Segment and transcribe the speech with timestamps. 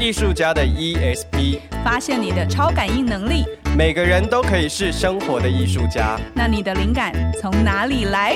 [0.00, 3.44] 艺术家的 ESP，发现你的超感应能力。
[3.76, 6.18] 每个人都可以是生活的艺术家。
[6.34, 8.34] 那你的灵感从哪里来？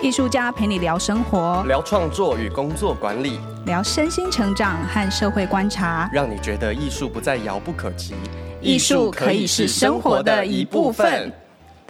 [0.00, 8.14] 艺术家陪你聊生活，聊创作与工作管理，聊身心成长和社会观察，让你觉得艺术不再遥不可及。
[8.62, 11.30] 艺术可以是生活的一部分。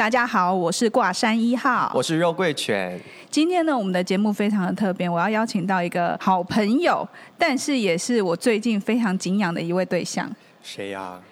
[0.00, 2.98] 大家好，我是挂山一号，我是肉桂犬。
[3.28, 10.26] 今天呢，我们的节目非常的特别，我要邀请到一个好朋友，但是也是我最近非常敬仰的一位对象。
[10.62, 11.22] 谁呀、啊？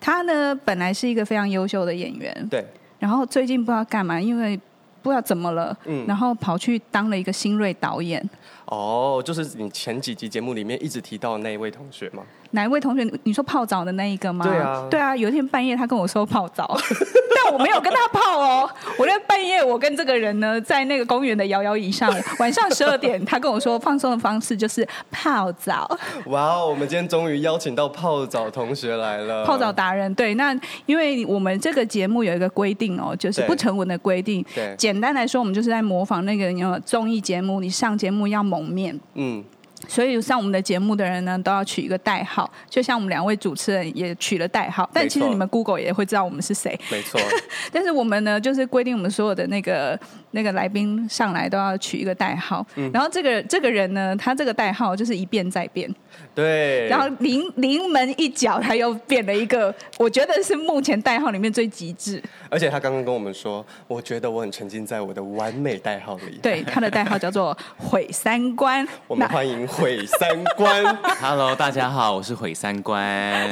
[0.00, 2.64] 他呢，本来是一个非常优秀的演员，对。
[3.00, 4.56] 然后最近不知道干嘛，因为
[5.02, 8.24] 不知道怎么了，嗯，然后跑去当了一个新锐导演。
[8.66, 12.22] 哦，就是你前几集节目里面一直提到的那一位同学吗？
[12.54, 13.04] 哪一位同学？
[13.24, 14.46] 你说泡澡的那一个吗？
[14.46, 15.14] 对啊，对啊。
[15.16, 16.76] 有一天半夜，他跟我说泡澡，
[17.44, 18.70] 但我没有跟他泡哦。
[18.96, 25.90] 我在半夜，我跟这个人呢，在那个公园的摇摇椅上，晚上十二点，他跟我说放松的方式就是泡澡。
[26.26, 29.44] 哇哦，我们今天终于邀请到泡澡同学来了。
[29.46, 30.34] 泡澡达人，对。
[30.34, 34.44] 那因为我们这个节目有一个规定哦，就是不成文的规定。
[34.54, 34.74] 对。
[34.78, 38.98] 简单来说，我们就是在模仿那个你综艺节目，你上节目要蒙面。
[39.14, 39.42] 嗯。
[39.88, 44.88] 所以上我们的节目的人呢，都要取一个代号，就像我们两位主持人也取了代号。
[44.92, 46.78] 但其实你们 Google 也会知道我们是谁。
[46.90, 47.20] 没错。
[47.72, 49.98] 但是我们呢，就是规定我们所有的那个
[50.32, 52.66] 那个来宾上来都要取一个代号。
[52.76, 52.90] 嗯。
[52.92, 55.92] 然后这个这个人呢，他这个代号就是一变再变。
[56.34, 56.88] 对。
[56.88, 62.22] 然后临临门一脚，他又变了一个，我觉得是目前代号里面最极致。
[62.48, 66.38] 而且他刚刚跟我们说，我觉得我很沉浸在我的完美代号里。
[66.42, 68.86] 对，他的代号叫做毁三观。
[69.08, 69.64] 我们欢迎。
[69.66, 70.84] 毁三观，
[71.20, 73.50] Hello，大家好，我是毁三观。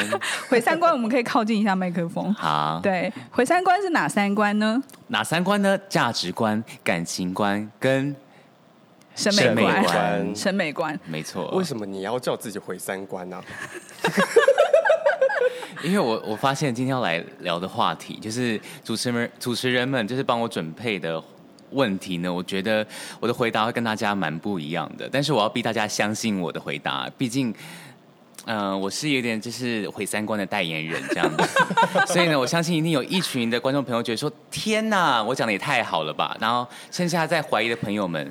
[0.49, 2.33] 毁三观，我们可以靠近一下麦克风。
[2.35, 4.83] 好，对，毁三观是哪三观呢？
[5.09, 5.79] 哪三观呢？
[5.89, 8.15] 价值观、感情观跟
[9.15, 10.35] 审美观。
[10.37, 11.49] 审美观，没错。
[11.53, 13.43] 为什么你要叫自己毁三观呢？
[15.83, 21.23] 因为我我发现今天要来聊的话题，就是主持人主持人们就是帮我准备的。
[21.75, 22.31] 问题呢？
[22.31, 22.87] 我觉得
[23.19, 27.49] 我的回答会跟大家蛮不一样的，但是我要逼大家相信我的回答，毕竟，
[28.45, 31.49] 嗯、呃，我是有点就是毁三观的代言人这样子，
[32.13, 38.31] 所以呢，我相信一定有一群的观众朋友觉得说：“天哪，我讲的也太好了吧！”然后剩下在怀疑的朋友们，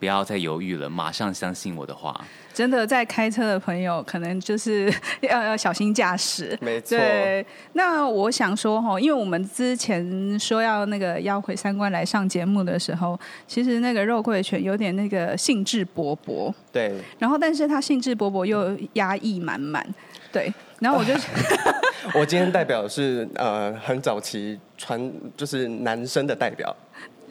[0.00, 2.18] 不要再犹豫了，马上相信我的话。
[2.52, 6.58] 真的在开车的朋友，可能就是 要要小心驾驶。
[6.60, 6.98] 没错。
[6.98, 16.52] 对，那我想说哈，因为我们之前说要那个要回三观来上节目的时候，其实那个肉桂犬有点那个兴致勃勃。
[16.72, 16.92] 对。
[17.18, 19.86] 然后，但是他兴致勃勃又压抑满满。
[20.32, 20.52] 对。
[20.80, 21.14] 然后我就
[22.18, 26.74] 我今天代表是呃很早期传就是男生的代表。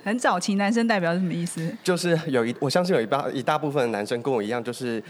[0.04, 1.76] 很早期男生代表是什么意思？
[1.84, 5.04] 就是有一，我相信有一大一大部分的男生跟我一样，就是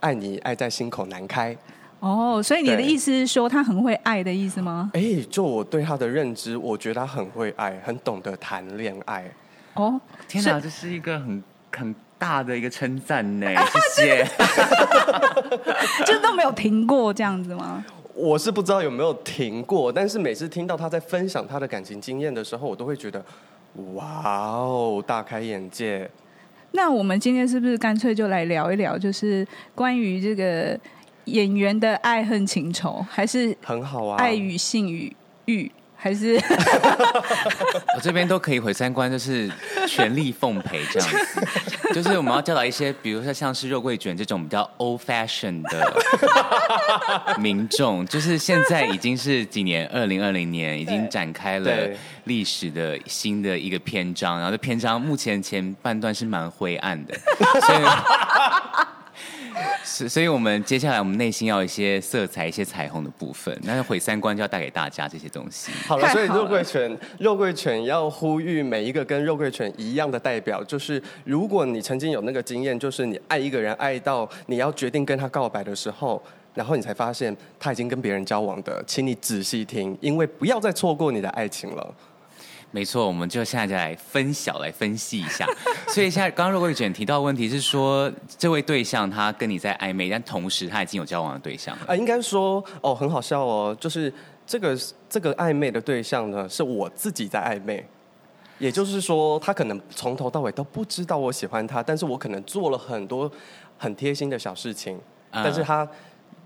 [0.00, 1.56] 爱你爱在心口难开。
[2.00, 4.90] 哦，所以你的意思是说他很会爱的意思吗？
[4.92, 9.30] 哎，就我对他的认知，我觉得他很会爱，很懂得谈恋爱。
[9.74, 13.46] 哦，天哪，这是一个很很大的一个称赞呢，
[13.94, 14.28] 谢谢。
[16.04, 17.84] 就都没有停过这样子吗？
[18.14, 23.24] 我是不知道有没有停过，但是每次听到他在分享他的感情经验的时候，我都会觉得。
[23.94, 26.10] 哇哦，大开眼界！
[26.72, 30.78] 那我们今天是不是干脆就来聊一聊，就是关于这个
[31.24, 34.16] 演员的爱恨情仇，还是很好啊？
[34.16, 35.14] 爱与性与
[35.46, 35.70] 欲。
[36.02, 36.34] 还是
[37.94, 39.48] 我这边都可以毁三观，就是
[39.86, 41.46] 全力奉陪这样子。
[41.94, 51.88] 就是我们要教导一些，比如说像是肉桂卷这种比较 old fashion 的民众，就是现在已经是几年，二零二零年已经展开了
[52.24, 57.14] 历史的新的一个篇章，然后这篇章目前前半段是蛮灰暗的，
[57.62, 57.78] 所以。
[59.84, 63.56] 是，所以我们接下来我们内心要一些色彩、一些彩虹的部分。
[63.62, 65.72] 那毁三观就要带给大家这些东西。
[65.86, 76.22] 好了，所以肉桂犬，肉桂犬要呼吁每一个跟肉桂犬一样的代表，就是如果你曾经有那个经验，就是你爱一个人爱到你要决定跟他告白的时候，
[76.54, 81.94] 然后你才发现他已经跟别人交往的，请你仔细听，因为不要再错过你的爱情了。
[82.74, 85.46] 没错，我们就现在就来分小来分析一下。
[85.88, 94.12] 所以现在刚刚肉桂卷提到的问题是说，这位对象他跟你在暧昧，但同时他已经有交往的对象啊、呃，应该说哦，很好笑哦，就是
[94.46, 94.74] 这个
[95.06, 97.86] 这个暧昧的对象呢，是我自己在暧昧，
[98.58, 103.30] 也就是说，他可能从头到尾都不知道我喜欢他，但是我可能做了很多
[103.76, 104.98] 很贴心的小事情，
[105.30, 105.86] 但是他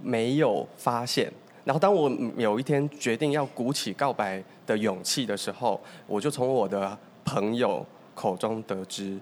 [0.03, 1.33] 没有发现。
[1.67, 7.85] 然后当我有一天决定要鼓起告白的勇气的时候，我就从我的朋友
[8.15, 9.19] 口中得知，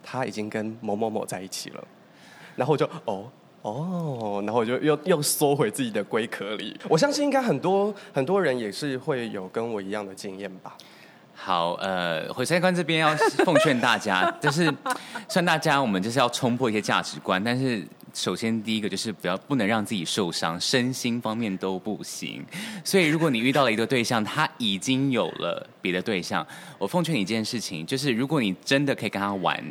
[0.00, 1.84] 他已经跟某某某在一起了。
[2.54, 3.28] 然后我就哦
[3.62, 6.78] 哦，然后我就又又缩回自己的龟壳里。
[6.88, 10.76] 我相信应该很多很多人也是会有跟我一样的经验吧。
[11.34, 13.12] 好，呃，毁三观这边要
[13.44, 14.66] 奉劝大家， 就是
[15.28, 17.84] 虽然大家我们就是要冲破一些价值观，但是。
[18.14, 22.42] 首先，第一个就是不要不能让自己受伤，身心方面都不行。
[22.84, 26.46] 所以，如果你遇到了一个对象，他已经有了别的对象，
[26.78, 29.62] 我奉劝你一件事情，就是如果你真的可以跟他玩，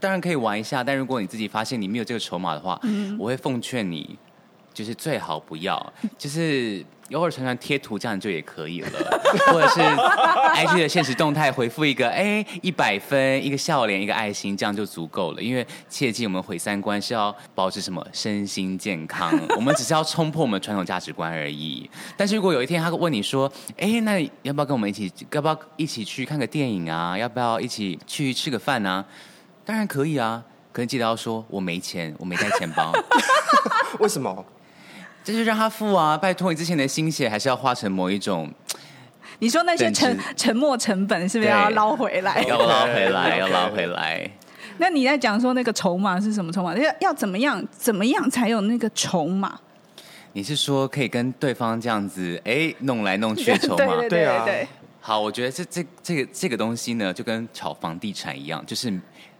[0.00, 0.82] 当然可以玩一下。
[0.82, 2.80] 但如果你自己发现你没有这个筹码的话，
[3.18, 4.18] 我会奉劝你，
[4.74, 6.84] 就是最好不要，就是。
[7.12, 8.88] 偶尔传传贴图这样就也可以了，
[9.52, 9.80] 或者是
[10.58, 15.42] IG 的现实动态回复一个哎一百分一个笑脸一个爱心，这样就足够了。
[15.42, 21.88] 因为切记我们毁三观是要保持什么身心健康，我们只是要冲破我们传统价值观而已。
[22.16, 27.16] 但是如果有一天他问你说，哎，那要不要跟我们一起，要不要一起去看个电影啊？
[27.16, 29.04] 要不要一起去吃个饭啊？
[29.64, 30.42] 当然可以啊，
[30.72, 32.92] 可是记得要说我没钱，我没带钱包。
[34.00, 34.44] 为什么？
[35.26, 36.16] 这就让他付啊！
[36.16, 38.48] 拜托，你之前的心血还是要化成某一种。
[39.40, 42.40] 你说那些沉沉没成本是不是要捞回来？
[42.46, 44.30] 要捞回来，要捞回来。
[44.78, 46.72] 那你在讲说那个筹码是什么筹码？
[46.78, 47.60] 要要怎么样？
[47.72, 49.58] 怎么样才有那个筹码？
[50.32, 53.96] 你是说可以跟对方这样子哎弄来弄去的筹码？
[53.98, 54.68] 对对对对对。
[55.00, 58.96] 好，我觉得这这这个这个东西呢，就跟炒房地产一样，就是。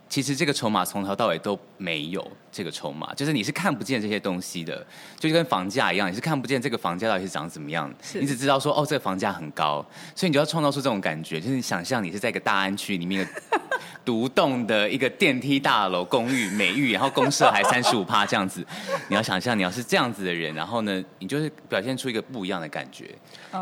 [0.08, 2.24] 其实这个筹码从头到尾都没有
[2.56, 4.84] 这个筹码，就是你是看不见这些东西的，
[5.18, 13.60] 就跟房价一样，你是看不见这个房价到底是长怎么样，你只知道说哦，这个房价很高，所以你就要创造出这种感觉，就是你想象你是在一个大安区里面的
[14.06, 18.64] 独栋的一个电梯大楼公寓美玉，然后公社还三十五趴这样子，
[19.08, 23.14] 你要想象你要是这样子的人，然后呢，你就是表现出一个不一样的感觉，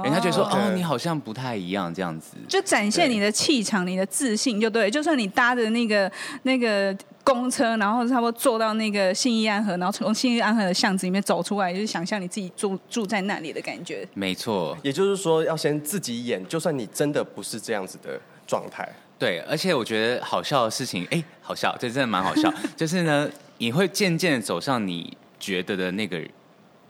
[0.05, 6.05] 人家觉得说哦，你好像不太一样这样子，就展现你的气场、你的自信就对，就算你搭的那个。
[6.43, 6.94] 那个
[7.25, 14.06] 公车，然后差不多坐到那个信义安和，然后从信义安和的巷子里面走出来，就是想象你自己住住在那里的感觉。
[14.15, 18.88] 没错，也就是说要先自己演，就算你真的不是这样子的状态。
[19.19, 22.53] 对，而且我觉得好笑的事情，哎，好笑，这真的蛮好笑。
[22.76, 23.29] 就是呢，
[23.59, 26.23] 你会渐渐走上你觉得的那个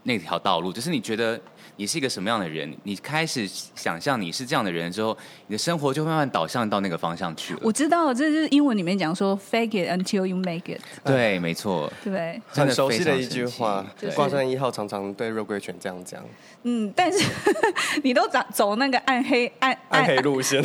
[0.02, 1.40] 那条道路，就是你觉得。
[1.76, 2.72] 你是一个什么样的人？
[2.84, 5.16] 你开始想象你是这样的人之后，
[5.48, 7.60] 你的生活就慢慢导向到那个方向去了。
[7.62, 10.80] 我知道，这是英文里面讲说 “fake it until you make it”。
[11.04, 13.84] 对，没错，对，很熟悉的一句话。
[14.14, 16.22] 挂山一号常常对肉桂犬这样讲。
[16.64, 17.24] 嗯，但是
[18.02, 20.62] 你都走走那个暗黑暗暗黑路线。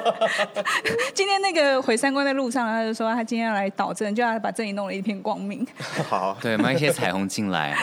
[1.12, 5.66] 今天那个毁三观的路上，他就说他今天要来导正，就要把这里弄了一片光明。
[6.08, 7.76] 好，对，买一些彩虹进来。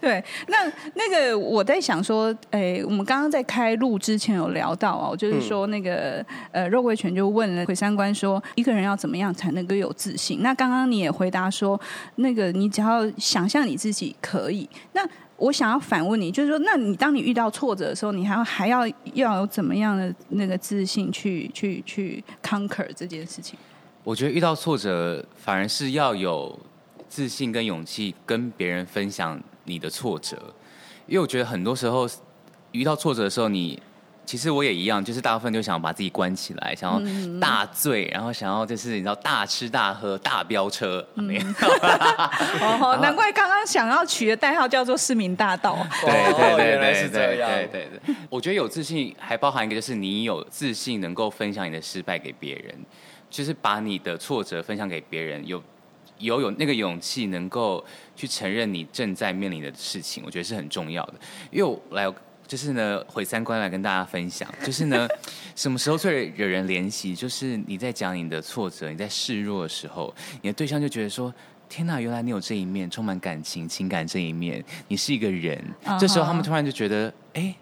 [0.00, 0.64] 对，那。
[0.96, 10.40] 那个我在想说，哎，我们刚刚在开录之前有聊到哦，就是说那个、嗯、呃肉桂犬就问了毁三观说，一个人要怎么样才能够有自信？
[10.40, 11.78] 那刚刚你也回答说，
[12.16, 14.68] 那个你只要想象你自己可以。
[14.92, 15.02] 那
[15.36, 23.58] 我想要反问你，就是说，那你当你遇到挫折的时候，你还要还要要有怎么样的那个自信去去去 conquer 这件事情？
[24.04, 26.58] 我觉得遇到挫折，反而是要有
[27.08, 30.36] 自信跟勇气跟别人分享你的挫折。
[31.06, 32.08] 因为我觉得很多时候
[32.72, 33.82] 遇到挫折的时候，你
[34.24, 41.06] 其实我也一样，就是大部分就想把自己关起来，想要大醉，然后想要就是你知道大吃大喝、大飙车。
[41.14, 41.40] 没有。
[42.80, 45.76] 哦，难怪刚刚想要取的代号叫做市民大道。
[46.00, 48.14] 对对对对对对对对。
[48.30, 52.74] 我觉得有自信还包含一个，就是你有自信能够分享你的失败给别人，
[53.28, 55.62] 就是把你的挫折分享给别人有。
[56.18, 61.14] 有有那个勇气，能够去承认你正在面临的事情，我觉得是很重要的。
[61.50, 62.06] 因为我来
[62.46, 65.08] 就是呢，毁三观来跟大家分享， 就是呢，
[65.56, 67.14] 什么时候最惹人怜惜？
[67.14, 71.32] 就是你在讲你的挫折、你在示弱的时候，你的对象就觉得说
[71.68, 75.98] ：“天哪，原来你有这一面，充满感情、情感这一面，你是一个人。” Uh-huh.
[75.98, 77.54] 这时候他们突然就觉得：“哎。”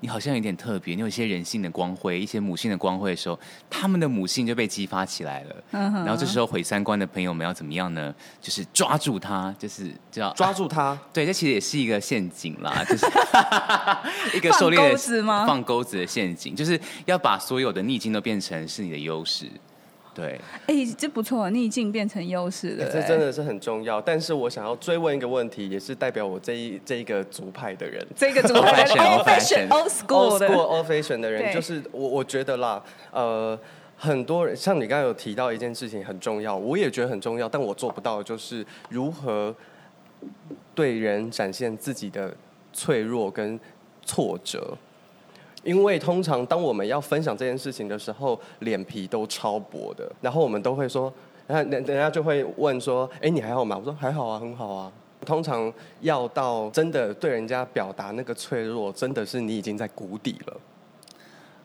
[0.00, 3.38] 你好像有点特别，你有一些人性的光辉，一些母性的光辉的时候，
[3.68, 5.56] 他们的母性就被激发起来了。
[5.72, 8.14] 嗯、然后这时候毁三观的朋友们要怎么样呢？
[8.40, 11.02] 就是抓住他，就是叫 抓住他、啊。
[11.12, 13.06] 对，这其实也是一个陷阱啦， 就是
[14.34, 15.46] 一个狩猎的放钩子吗？
[15.46, 19.46] 放钩子的陷阱，就是要把所有的逆境都变成是你的优势。
[20.20, 24.00] 对，哎、欸，这不错，逆境变成优势了，这真的是很重要。
[24.00, 33.58] 但是我想要追问一个问题，也是代表我这一这一个族派的人，这个族派的 old fashion old school old school old fashion 的人，就是我我觉得啦，呃，
[33.96, 39.54] 很多人像你刚刚有提到一件事情很重要，我也觉得很重要，但我做不到，就是如何
[40.74, 42.34] 对人展现自己的
[42.72, 43.58] 脆弱跟
[44.04, 44.76] 挫折。
[45.62, 51.12] 因为通常当我们要分享这件事情的时候，脸皮都超薄的，然后我们都会说，
[51.46, 53.76] 然后人人家就会问说，哎，你还好吗？
[53.78, 54.92] 我说还好啊，很好啊。
[55.26, 60.56] 通常要到真的对人家表达那个脆弱，真的是你已经在谷底了。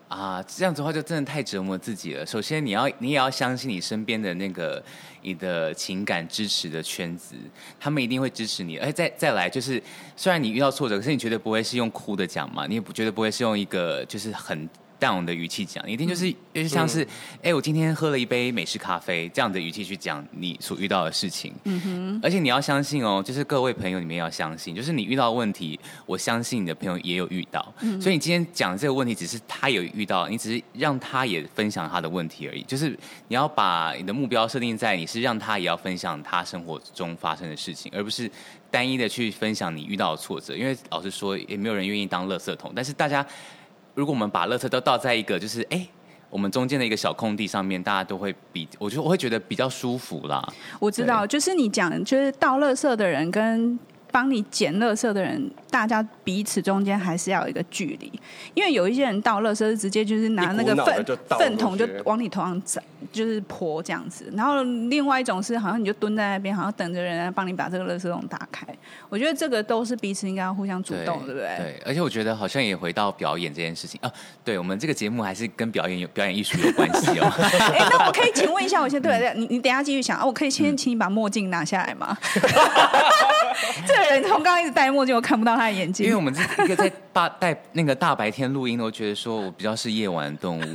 [0.08, 2.26] 啊，这样子的话就真的太折磨自己了。
[2.26, 4.82] 首先，你要你也要相信你身边的那个
[5.22, 7.36] 你的情感支持的圈子，
[7.80, 8.78] 他们一定会支持你。
[8.78, 9.82] 而再再来，就是
[10.16, 14.70] 虽然你遇到挫折，可是你绝对不会是用哭的讲嘛，你也不绝对不会是用一个就是很。
[15.00, 17.04] Down 的语气讲，一定就是，就是像是，
[17.42, 21.54] 哎、嗯，我今天喝了一杯美式咖啡这样的语气去讲你所遇到的事情。
[21.64, 22.20] 嗯哼。
[22.24, 27.74] 而且你要相信哦，就是各位朋友，你们也要相信，就是你遇到的问题，我相信你的朋友也有遇到。
[27.82, 28.02] 嗯。
[28.02, 32.62] 所以你今天讲这个问题，只是他有遇到，你只是让他也分享他的问题而已。
[32.64, 32.90] 就是
[33.28, 38.30] 你要把你的目标设定在你是让他也要分享他生活中发生的事情，而不是
[38.72, 40.56] 单一的去分享你遇到的挫折。
[40.56, 42.72] 因为老实说，也没有人愿意当垃圾桶。
[42.76, 43.26] 但是大家。
[43.96, 45.88] 如果我们把垃圾都倒在一个就是哎，
[46.30, 50.46] 我们中间的一个小空地上面，大家都会比，我就我会觉得比较舒服啦。
[50.80, 53.80] 我知道，就是你讲，就是倒垃圾的人跟
[54.12, 58.12] 帮你捡垃圾的人，大家彼此中间还是要有一个距离，
[58.54, 62.82] 因为有一些人倒垃圾是直接就是拿那个粪粪桶就往你头上砸。
[63.16, 68.68] 就是泼这样子，然后另外一种是好像你就蹲在那边，好像等着人来帮你把这个垃圾桶打开。
[69.10, 71.56] 我觉得这个都是彼此应该要互相主动，对，对不对？
[71.58, 74.12] 对，而且我觉得好像也回到表演这件事情啊。
[74.44, 77.32] 对，我们这个节目还是跟表演有表演艺术有关系哦。
[77.40, 82.18] 哎， 那我可以请问一下，我先 对，你你等一下继续想啊，我可以先请你把墨镜拿下来吗？
[83.88, 86.06] 这个人从刚刚一直戴墨镜，我看不到他的眼睛。
[86.06, 90.66] 因为我们这一个在大戴那个大白天录音，都觉得说我比较是夜晚的动物。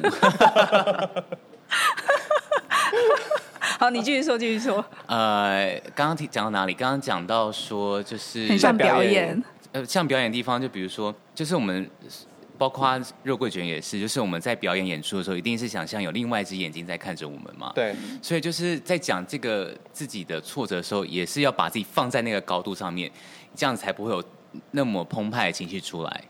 [3.78, 4.84] 好，你继续说，继续说。
[5.06, 6.74] 呃，刚刚提讲到哪里？
[6.74, 9.42] 刚刚讲到说，就是很像表演。
[9.72, 11.88] 呃，像表演的地方，就比如说，就是我们
[12.58, 17.72] 包括肉桂卷也是，就是我们在表演演出的时候，一定是想象有另外一只眼睛在看着我们嘛。
[17.74, 17.94] 对。
[18.20, 23.10] 所以就是在讲这个自己的挫折的时候，也是要把自己放在那个高度上面，
[23.54, 24.22] 这样才不会有
[24.72, 26.24] 那么澎湃的情绪出来。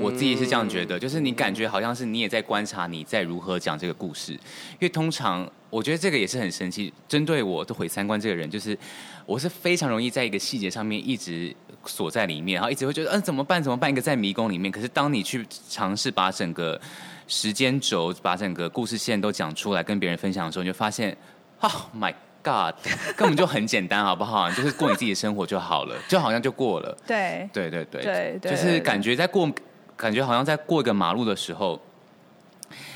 [0.00, 6.92] 我自己是这样觉得，就是你感觉好像是你也在观察你在如何讲这个故事，因为通常我觉得这个也是很神奇。
[7.08, 8.76] 针对我的毁三观这个人，就是
[9.24, 11.54] 我是非常容易在一个细节上面一直
[11.86, 14.70] 锁在里面，然后一直会觉得嗯怎么办怎么办，一个在迷宫里面。
[14.70, 16.78] 可是当你去尝试把整个
[17.26, 21.16] 时间轴、把整个故事线都讲出来跟别人分享的时候，你就发现
[21.60, 22.74] ，Oh my God，
[23.16, 24.50] 根本就很简单，好不好？
[24.50, 26.94] 就是过你自己的生活就好了，就好像就过了。
[27.06, 29.50] 对对对对对对，就是感觉在过。
[29.98, 31.78] 感觉好像在过一个马路的时候，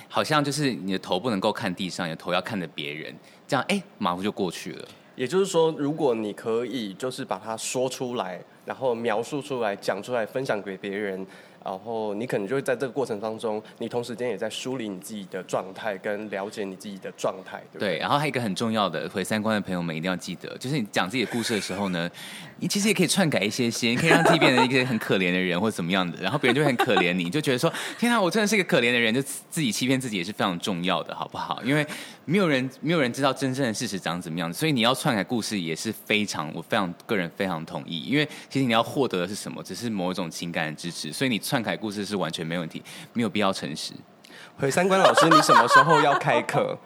[0.09, 3.13] 好像就是你的头不能够看地上，你的头要看着别人，
[3.49, 4.89] 这样哎，马路就过去了。
[5.17, 11.27] 也就是说，如果你可以就是把它说出来，然后描述出来，讲出来，分享给别人。
[11.65, 17.99] 然后你可能就会在这个过程当中，你同时间也在梳理你自己的状态，跟了解你自己的状态，对对？
[17.99, 22.11] 然后还有一个很重要的，毁三观的朋友们一定要记得，就是你讲自己的故事的时候呢，
[22.59, 31.63] 你 其实也可以篡改一些些，你可以让自己变成一个很可怜的人，或怎么样的，然后别人就会很可怜你，就觉得说，天啊，我真的是一个可怜的人，就自己欺骗自己也是非常重要的，好不好？
[31.65, 31.87] 因为
[32.25, 39.63] 没有人没有人知道真正的事实长怎么样，所以你要篡改故事也是非常，我非常个人非常同意，因为其实你要获得的是什么？
[39.63, 42.33] 只是某一种情感的支持，所以你篡改故事是完。
[42.33, 42.83] 全没问题，
[43.13, 43.93] 没有必要诚实。
[44.57, 46.79] 毁三观老师，你什么时候要开课？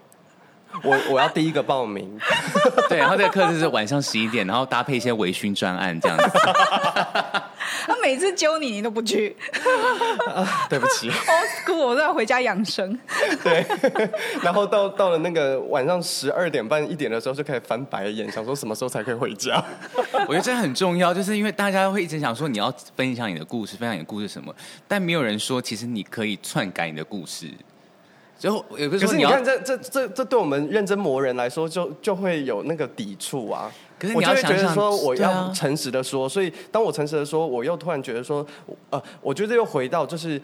[0.82, 2.18] 我我要第一个报名。
[2.88, 6.24] 对，然后这个课就是晚上十一点，然后搭配一些微醺专案这样子。
[7.86, 9.36] 他每次揪你，你都不去。
[10.32, 11.08] 啊，对不起。
[11.10, 12.98] Old school，我都要回家养生。
[13.42, 13.64] 对。
[14.42, 19.62] 然后到到了那个晚上十二点半一点的时候，就开始翻白眼，想说什么时候才可以回家。
[20.28, 24.54] 我觉得这很重要，就是因为大家会一直想说你要分享你的故事，分享你的故事什么，
[24.86, 27.50] 但没有人说其实你可以篡改你的故事。
[28.38, 33.72] 最后，可是你看，这这这这对我们认真磨人来说，就就会有那个抵触啊。
[33.98, 38.46] 可是你要想想，我就会觉得说，我要诚实的说，啊、所以当我诚实的说，我又突然觉得说，
[38.90, 40.40] 呃，我觉得又回到就是，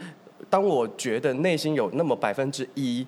[0.48, 3.06] 当我觉得内心有那么百分之一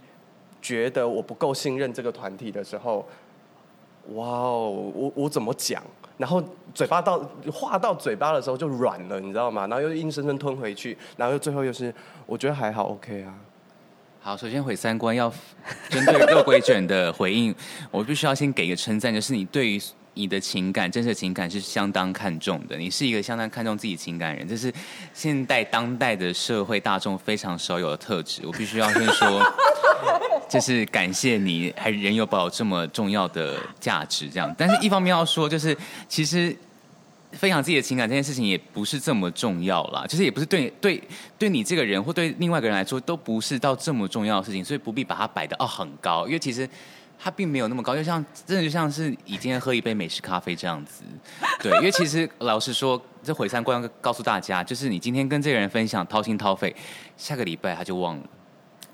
[0.61, 3.07] 觉得我不够信任这个团体的时候，
[4.13, 5.83] 哇哦，我我怎么讲？
[6.19, 6.43] 然后
[6.75, 7.19] 嘴巴到
[7.51, 9.67] 话到嘴巴的时候就软了，你知道吗？
[9.67, 11.93] 然后又硬生生吞回去，然后又最后又是
[12.27, 13.35] 我觉得还好，OK 啊。
[14.27, 15.31] 好，首先毁三观要
[15.91, 17.55] 针对肉桂卷的回应，
[17.93, 19.79] 我必须要先给一个称赞，就是你对于
[20.15, 22.75] 你的情感、真实情感是相当看重的。
[22.79, 24.73] 你是一个相当看重自己情感的人，这是
[25.13, 28.41] 现代当代的社会大众非常少有的特质。
[28.49, 29.43] 我必须要先说，
[30.49, 34.27] 就是感谢你还仍有保有这么重要的价值。
[34.31, 35.77] 这样，但是一方面要说，就是
[36.09, 36.57] 其实
[37.39, 41.03] 分享自己的情感这件事情也不是这么重要啦，就是也不是对对
[41.39, 46.69] 对你这个人或对另外一个人来说都不是到这么重要的事情，所以不必把它摆得哦很高，因为其实
[47.19, 51.03] 它并没有那么高，就像真的就像是你今天喝一杯美式咖啡这样子，
[51.63, 56.75] 对，因为其实老实说，这毁三观告诉大家，就是你今天跟这个人分享掏心掏肺，
[57.17, 58.23] 下个礼拜他就忘了。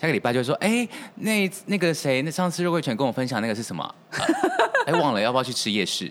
[0.00, 3.95] 下个礼拜就说，哎，那那个谁，那上次肉桂犬跟我分享那个是什么？
[4.87, 6.11] 哎，忘了，要不要去吃夜市？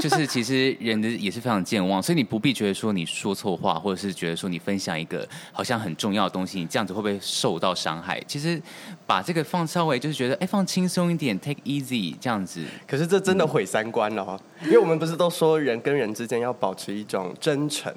[0.00, 8.18] 就是其实人的也是非常健忘，所以你不必觉得说你说错话，或者是觉得说你分享一个好像很重要的东西，你这样子会不会受到伤害？
[8.26, 8.60] 其实
[9.06, 12.64] 把这个放稍微就是觉得，哎，放轻松一点，take easy 这样子。
[12.86, 17.94] 可是这真的毁三观了哦，因为我们不是都说人跟人之间要保持一种真诚。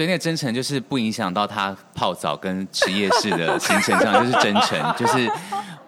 [0.00, 4.94] 对，那个真诚就是不影响到他泡澡跟吃夜市的行程上，就是真诚。
[4.96, 5.30] 就是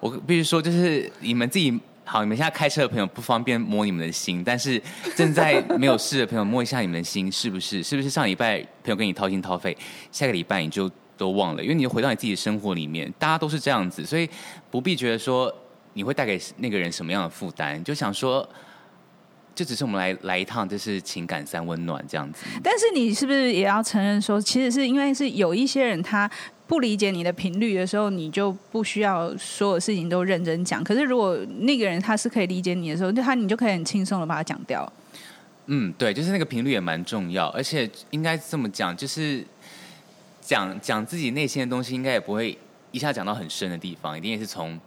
[0.00, 1.72] 我必须说，就是你们自己
[2.04, 4.78] 好，你们现在开车的朋友不方便摸你们的心，但是
[5.16, 7.82] 正在没有事的朋友摸一下你们的心，是不是？
[7.82, 9.74] 是不是上礼拜朋友跟你掏心掏肺，
[10.10, 14.28] 下个礼拜你就都忘了，因为你就回到你自己的生活里面，大家都是这样子，所以
[14.70, 15.50] 不必觉得说
[15.94, 18.46] 你会带给那个人什么样的负担，就想说。
[19.54, 22.44] 就只是我们来来一趟，就是情感三温暖这样子。
[22.62, 26.30] 但是你是不是也要承认说，其实是因为是有一些人他
[26.66, 30.82] 不理解你的频率的时候，你就不需要所有事情都认真讲。
[30.82, 34.90] 可是如果那个人他是可以理解你的时候，就他你就可以很轻松的把它讲掉。
[35.66, 39.44] 嗯，对，就是那个频率也蛮重要，而且应该这么讲，就是
[40.40, 42.56] 讲讲自己内心的东西，应该也不会
[42.90, 44.80] 一下讲到很深的地方，一定也是从。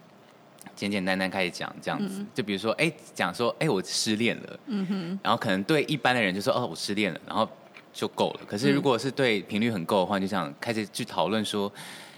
[0.76, 7.48] 简简单单开始讲这样子，就比如说，哎，讲说，哎，我失恋了，嗯哼，然后可能对一般的人就说，哦，我失恋了，然后
[7.94, 8.42] 就够了。
[8.46, 11.72] 可是如果是对频率很够的话，就这样开始去讨论说，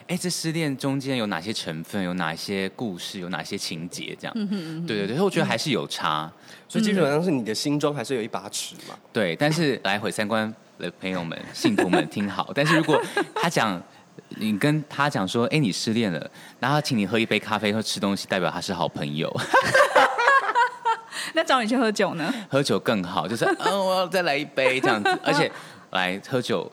[0.08, 6.32] 哎，这失恋中间有哪些成分，有哪些故事，有哪些情节，这样，嗯哼，对对对，我觉得还是有差，
[6.68, 8.98] 所以基本上是你的心中还是有一把尺嘛。
[9.14, 13.00] 对，但是来回三观的朋友们、 信徒们听好，但是如果
[13.36, 13.82] 他讲。
[14.30, 19.34] 你跟他讲说，哎，你失恋了，然后请你喝一杯咖啡或吃东西，代表他是好朋友。
[21.34, 22.34] 那找你去喝酒呢？
[22.50, 25.10] 喝酒更好，就是嗯， 我要再来一杯这样子。
[25.24, 25.52] 而且
[25.92, 26.70] 来喝酒，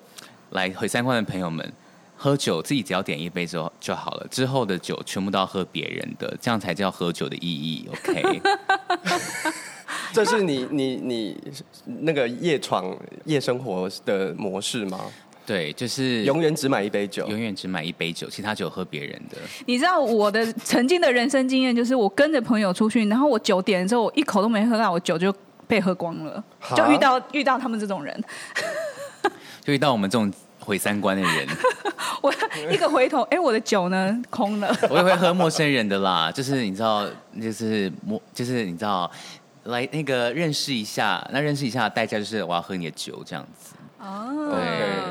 [0.51, 1.73] 来回三观的朋友们，
[2.17, 7.89] 喝酒自己只要点一杯之后就好了，之后的酒全部都要喝别人的，这样才叫喝酒的意义。
[7.93, 8.41] OK，
[10.13, 11.55] 这是你你你
[11.85, 15.01] 那个夜闯夜生活的模式吗？
[15.47, 19.37] 对，就是永远只买一杯酒，永远只买一杯酒，其他酒喝别人的。
[19.67, 25.35] 你知道我的曾经的人生经验，就是我跟着朋友出去，然后我酒点了之后，我一口都没喝到，我酒就
[25.67, 26.43] 被喝光了，
[26.75, 28.25] 就遇到遇到他们这种人，
[29.63, 31.47] 就遇到我们这种毁三观的人。
[32.23, 32.33] 我
[32.71, 34.23] 一个回头，哎，我的酒呢？
[34.31, 34.75] 空了。
[34.89, 37.07] 我也会喝陌生人的啦，就是你知道，
[37.41, 39.11] 就是陌，就是你知道，
[39.65, 43.75] 来那个认识一下，那认识一下的代价就是我要喝你的酒这样子。
[44.01, 45.04] 哦，对。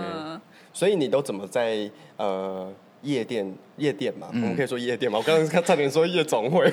[0.73, 4.27] 所以你都怎么在呃夜店夜店嘛？
[4.31, 5.19] 嗯、我们可以说夜店嘛？
[5.19, 6.71] 我刚刚差点说夜总会，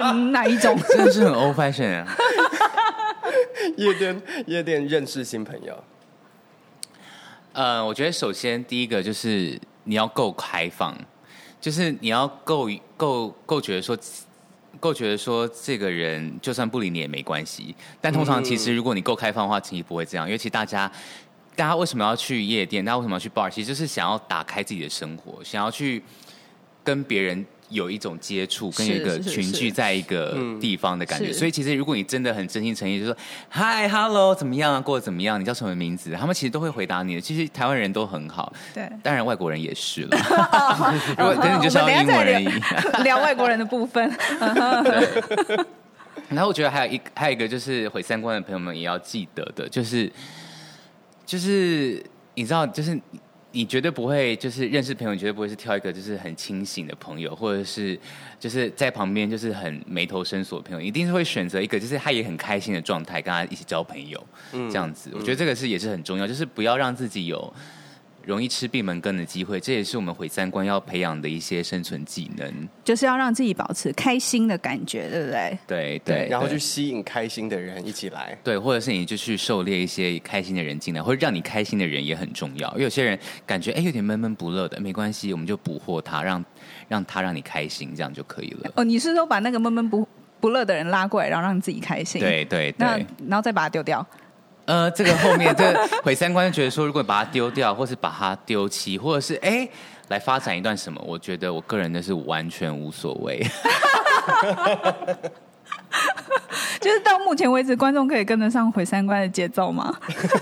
[0.00, 0.74] 哪哪一种？
[0.88, 2.16] 真的是很 old fashion 啊！
[3.76, 5.76] 夜店夜店认识新朋友。
[7.52, 10.96] 呃，我觉得首先第一个就是你要够开放，
[11.60, 13.98] 就是你要够够够觉得说
[14.80, 17.74] 够觉得说这个人就算不理你也没关系。
[18.00, 20.90] 但通常其实如果你够开放的话，其实不会这样，因为其实大家。
[21.56, 22.84] 大家为什么要去夜店？
[22.84, 23.48] 大家为什么要去 bar？
[23.48, 26.02] 其实就是想要打开自己的生活，想要去
[26.82, 31.32] 跟别人有一种接触，跟一个群聚在一个地方的感觉。
[31.32, 33.16] 所以其实如果你真的很真心诚意，就说
[33.48, 34.80] 嗨，hello，怎么样啊？
[34.80, 35.40] 过得怎么样？
[35.40, 36.10] 你叫什么名字？
[36.12, 37.20] 他们其实都会回答你的。
[37.20, 40.18] 其实台湾人都很好，对，当然外国人也是了。
[41.16, 42.48] 如果可是你就是要英文而已。
[43.04, 44.10] 聊外国人的部分。
[46.28, 50.10] 然后我觉得还有一还有一个就是毁三观的朋友们也要记得的，就是。
[51.24, 52.02] 就是
[52.34, 53.00] 你知道，就是
[53.52, 57.98] 你绝对不会，就是认识朋友，绝对不会是挑一个就是很清醒的朋友，或者是
[58.38, 65.10] 就是在旁边就是很眉头深锁的朋友，一定是会选择一个就是他也很开心的状态，跟他一起交朋友，嗯，这样子。
[65.14, 67.52] 我觉得这个是也是很重要，就是不要让自己有。
[68.26, 75.58] 容易吃闭门羹的机会，这也是我们毁三观要培养的一些生存技能，就是要让自己保持开心的感觉，对不对？
[75.66, 82.70] 对对，对，然后去吸引开心的人一起来，对，或者是你就去狩猎一些开心的人进来，或者让你开心的人也很重要。
[82.72, 86.44] 因为有些人感觉哎有点闷闷不乐的，没关系，我们就捕获他，让
[86.88, 88.72] 让他让你开心，这样就可以了。
[88.76, 90.06] 哦，你是说把那个闷闷不
[90.40, 92.20] 不乐的人拉过来，然后让你自己开心？
[92.20, 94.06] 对对对，那然后再把它丢掉。
[94.66, 99.68] 呃，这个后面这个毁三观就觉得说，如果把它丢掉，或是把它丢弃，或者是哎
[100.08, 103.44] 来发展一段什么，我觉得我个人的是完全无所谓。
[106.80, 109.94] 就是到目前为止，观众可以跟得上毁三观的节奏吗？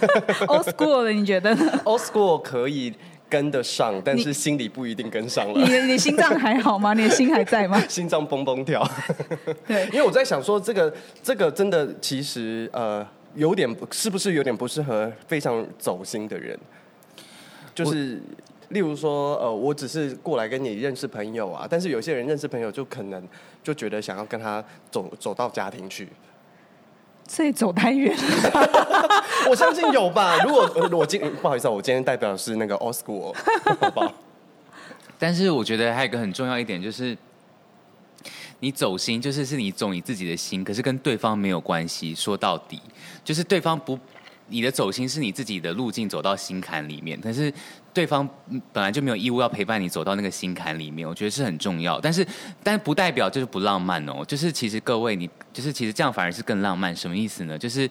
[0.48, 2.92] Old school 的，你觉得呢？Old school 可以
[3.28, 5.54] 跟得上，但是心里不一定跟上了。
[5.54, 6.94] 你你，你心脏还好吗？
[6.98, 7.80] 你的心还在吗？
[7.88, 8.88] 心脏蹦蹦跳。
[9.66, 16.58] 对，因为我在想说，这个这个真的其实呃有点是不是有点不适合非常走心的人？
[17.74, 18.20] 就是
[18.68, 23.26] 例如说呃，我只是过来跟你认识朋友啊，但是有些人认识朋友就可能
[23.62, 26.08] 就觉得想要跟他走走到家庭去。
[27.28, 28.14] 所以走太远
[29.48, 30.36] 我相信有吧。
[30.44, 33.32] 如果我今不好意思，我今天代表的是那个 old school，
[33.80, 34.12] 好不好？
[35.18, 37.16] 但是我觉得还有一个很重要一点，就是
[38.62, 42.14] 你走心，就是是你走你自己的心，可是跟对方没有关系。
[42.14, 42.80] 说到底，
[43.24, 43.98] 就是对方不。
[44.48, 47.50] 你的走心是你自己的路径走到心坎里面，但是
[47.94, 48.28] 对方
[48.70, 51.98] 本来就没有义务要陪伴你走到那个心坎里面，我觉得是很重要。
[51.98, 52.26] 但是，
[52.62, 54.22] 但不代表就是不浪漫哦。
[54.26, 56.94] 就是其实各位，你就是其实这样反而是更浪漫。
[56.94, 57.58] 什么意思呢？
[57.58, 57.88] 就是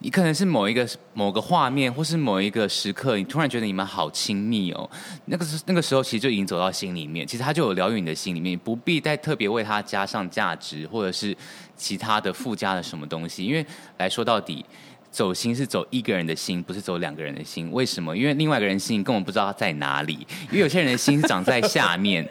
[0.00, 4.88] 你可能是某一个某个画面，或是某一个时刻，你突然觉得你们好亲密哦。
[5.26, 7.26] 那个是那个时候，其实就已经走到心里面。
[7.26, 11.36] 其实他就有疗愈你的心里面，不必再特别为他加上价值，或者是
[11.76, 13.44] 其他的附加的什么东西。
[13.44, 14.64] 因为来说到底。
[15.10, 17.72] 走心是走一个人的心，不是走两个人的心。
[17.72, 18.14] 为什么？
[18.14, 20.14] 因为另外一个人心根本不知道他在哪里。
[20.50, 22.22] 因为有些人的心长在下面，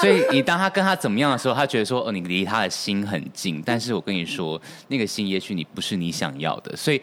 [0.00, 6.76] 所以你当他跟他怎么样的时候，他觉得说：“哦，你离他的心很近。”但是我跟你说，那个心也许你不是你想要的。
[6.76, 7.00] 所以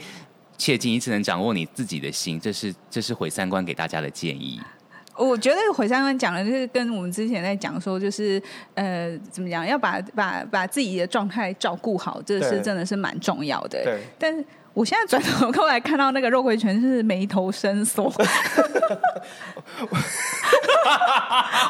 [0.58, 2.40] 切记，你只能掌握你自己的心。
[2.40, 4.60] 这是这是毁三观给大家的建议。
[5.18, 8.42] 我觉得毁三观讲的就是跟我们之前在讲说，就是
[8.74, 13.84] 呃，怎么讲，要把把把自己的状态照顾好，这是真的是蛮重要的。
[13.84, 14.46] 对，但是。
[14.76, 18.04] 我现在转头过来看到那个肉桂犬是眉头深锁，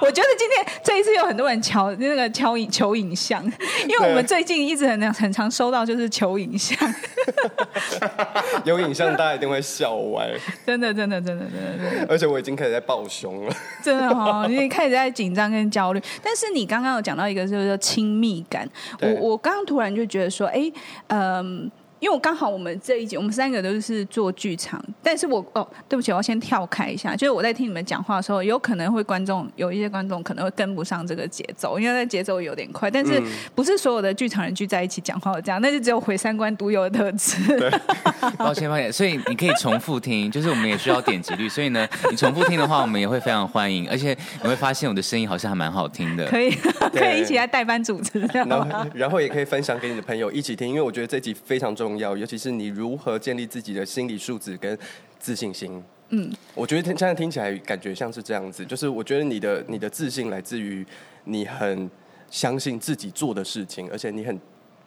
[0.02, 3.46] 我觉得今天这一次有很多人敲那个敲影求影像，
[3.88, 6.76] 因为我们最近一直很很常收到就是求影像，
[8.66, 10.28] 有影像大家一定会笑歪，
[10.66, 18.68] 真的真的真的真的真的，而且我已经开始在抱胸了，真的哈， 你开始在紧张跟焦虑，但是你刚刚有讲到一个就是说亲密感，
[19.00, 20.72] 我我刚刚突然就觉得说，哎，
[21.10, 21.70] 嗯。
[22.06, 33.20] 因为我刚好我们这一集我们三个都是做剧场，但是我哦，对不起，我要先跳开一下，就是我在听你们讲话的时候，有可能会观众有一些观众可能会跟不上这个节奏，因为那节奏有点快，但是
[33.56, 37.58] 不是所有的剧场人聚在一起讲话这样，那就只有毁三观独有的特质。
[37.58, 37.72] 对，
[38.38, 46.52] 抱歉抱歉，所以你可以重复听，就是我们也需要点击率，所以呢，你重复听的话，我们也会非常欢迎，而且你会发现我的声音好像还蛮好听的，可以
[46.94, 52.76] 可以一起来代班主持这样，然后 然后也可以分享给你的朋友一起听，因为我觉得这集非常重要，尤其是你。
[52.76, 54.78] 如何建立自己的心理素质跟
[55.18, 55.82] 自信心？
[56.10, 60.86] 嗯，我觉得现在听起来感觉像是这样子，就是我觉得你的你的自信来自于
[61.24, 61.90] 你很
[62.30, 64.38] 相信自己做的事情，而且你很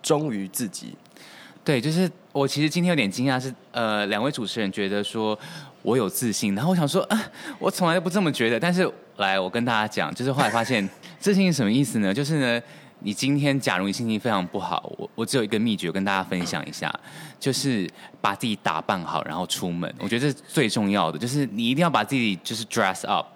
[0.03, 0.95] 忠于自己。
[1.65, 5.39] 对，就是我其实今天有点惊讶，是呃，两位主持人觉得说
[5.81, 8.61] 我有自信，然后我想说啊，我从来都不这么觉得。
[8.61, 10.87] 但是来，我跟大家讲，就是后来发现
[11.19, 12.13] 自信是什么意思呢？
[12.13, 12.63] 就是呢。
[13.01, 16.93] 你今天假如你心情非常不好，我我只有一个秘诀跟大家分享一下，
[17.39, 17.89] 就是
[18.21, 19.93] 把自己打扮好，然后出门。
[20.01, 23.27] 我觉得这是最重要的，就是你一定要把自己就是 dress up，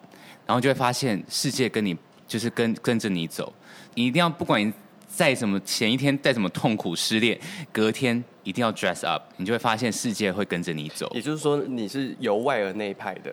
[0.47, 1.97] 然后就会发现世界跟你
[2.27, 3.53] 就是跟跟着你走。
[3.95, 4.73] 你一定要不管你
[5.07, 7.39] 再怎么前一天再怎么痛苦失恋，
[7.71, 11.09] 隔天一定要 dress up，你就会发现世界会跟着你走。
[11.15, 13.33] 也就是说，你是由外而内派的。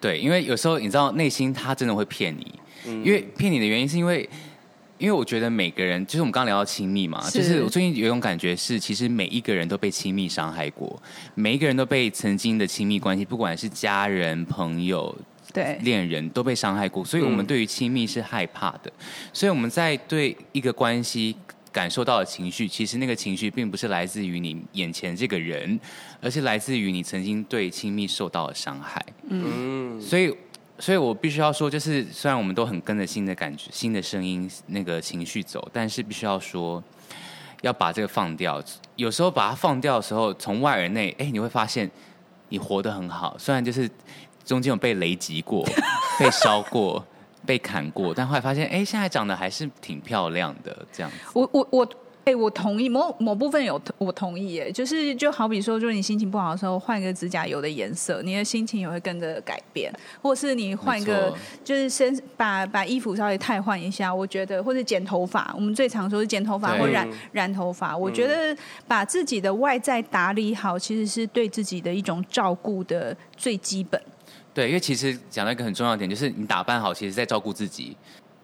[0.00, 2.58] 对，因为有时候你知道内心他真的会骗你，
[3.04, 4.28] 因为骗你的原因是因为。
[5.00, 11.02] 因为我觉得每个人，就是我们刚刚聊到亲密嘛，是就是我最近有一种感觉是，其实每一个人都被亲密伤害过，
[11.34, 15.16] 每一个人都被曾经的亲密关系，不管是家人、朋友、
[15.54, 18.92] 对恋人，都被伤害过，所以我们对于亲密是害怕的。
[18.98, 21.34] 嗯、所以我们在对一个关系
[21.72, 25.80] 感受到的情绪，其实那个情绪并不是来自于你眼前这个人，
[26.20, 29.02] 而是来自于你曾经对亲密受到的伤害。
[29.30, 30.36] 嗯，所以。
[30.80, 36.82] 所以我必须要说，就是虽然我们都很跟着新的感觉、新的声音、那个情绪走，但是必须要说，
[37.60, 38.62] 要把这个放掉。
[38.96, 41.88] 有时候把它放掉的时候，从外而内，哎，你会发现
[42.48, 43.36] 你活得很好。
[43.38, 43.88] 虽然就是
[44.44, 45.62] 中间有被雷击过、
[46.18, 47.04] 被烧过、
[47.44, 50.86] 被砍过，但后来发现，哎，现在长得还是挺漂亮的。
[50.90, 51.88] 这样子，我我我。
[52.22, 68.56] 哎、欸，我同意某某部分有我同意，哎，就是就好比说，就是你心情不好的时候，换一个指甲油的颜色，你的心情也会跟着改变，或是你换一个，就是先把把衣服稍微汰换一下，我觉得，或者剪头发，我们最常说是剪头发或染染头发，我觉得
[68.86, 74.00] 把自己的外在打理好，其实是对自己的一种照顾的最基本。
[74.52, 77.96] 对，因为其实讲到一个很重要的点，就是你打扮好，其实在照顾自己。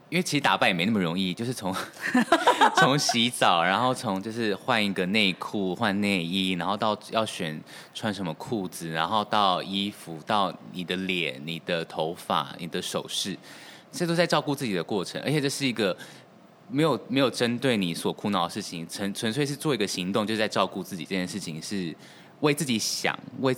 [0.08, 1.74] 因为其实打扮也没那么容易，就是从
[2.78, 7.60] 从洗澡，然后从就是换一个内裤、换内衣，然后到要选
[7.92, 13.36] 穿什么裤子，然后到衣服，到你的脸、你的头发、你的首饰，
[13.90, 15.20] 这都在照顾自己的过程。
[15.22, 15.96] 而且这是一个
[16.68, 21.92] 没有没有针对你所苦恼的事情，纯纯粹是做一个行动，就是在照顾自己这件事情，是
[22.40, 23.56] 为自己想为。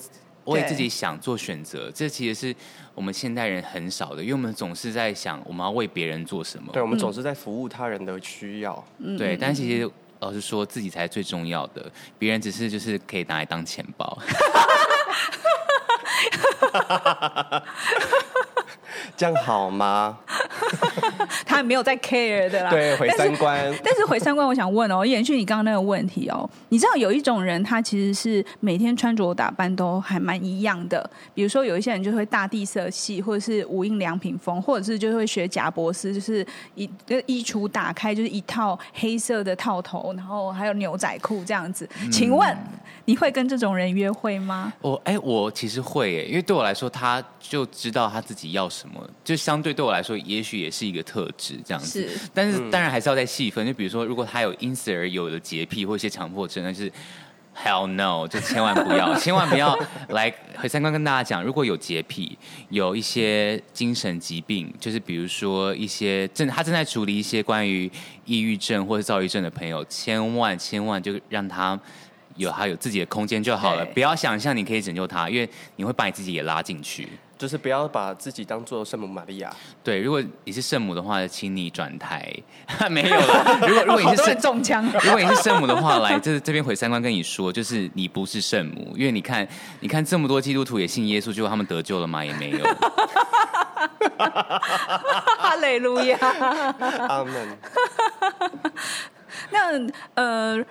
[0.53, 2.57] 为自己想做选择，这其实是
[2.95, 6.73] 我们现代人很少的，因为我们总是在想我们要为别人做什么。
[6.73, 8.85] 对，我们总是在服务他人的需要。
[8.99, 14.19] 嗯、对，但其实老实说，自己才是最重要的，别人只是就是可以拿来当钱包。
[19.17, 20.19] 这样好吗？
[21.45, 22.71] 他没有在 care 的啦。
[22.71, 23.59] 对，毁三观。
[23.85, 31.09] 但是，毁三观，我想问哦，延续你刚刚那个问题哦，你知道有一种人，他其实是每天穿着打扮都还蛮一样的。
[31.35, 36.89] 比如说，有一些人就会大地色系，或者是无印良品风，或者是就会学贾伯斯，就是一
[37.27, 41.89] 衣橱打开就是一套黑色的套头，然后还有牛仔裤这样子。
[42.11, 42.57] 请问
[43.05, 44.73] 你会跟这种人约会吗？
[44.81, 52.09] 我哎，我其实会耶，因为对我来说，他就知道他自己要什么，就相对对我来说，也许也是一个特质这样子。
[52.09, 53.67] 是，但是当然还是要再细分。
[53.67, 56.91] 就比如说，如果他有因此而有的洁癖或一些强迫症，那是
[57.57, 61.43] hell no，就千万不要， 千万不要来何三观跟大家讲。
[61.43, 62.37] 如果有洁癖，
[62.69, 67.91] 有一些精神疾病，就是比如说一些正他正在处理一些关于
[68.25, 71.79] 抑郁症或者躁郁症的朋友，千万千万就让他。
[72.37, 77.09] 有他有自己的空间就好了，不要想象你可以拯救他，因为你会把你自己也拉进去。
[77.39, 79.49] 就是不要把自己当做圣母玛利亚。
[79.85, 82.31] 对，如果你是圣母的话，请你转台。
[82.91, 83.59] 没有了。
[83.67, 89.47] 如果如果你是圣中枪， 如果你是圣母的话，来这这边毁三观跟你说，就是你不是圣母，因为你看
[89.81, 92.25] 你看这么多基督徒也信耶稣，结果他们得救了吗？
[92.25, 92.59] 也没有。
[95.39, 96.19] 哈利路亚。
[97.09, 97.59] 阿门。
[99.51, 100.65] 那呃。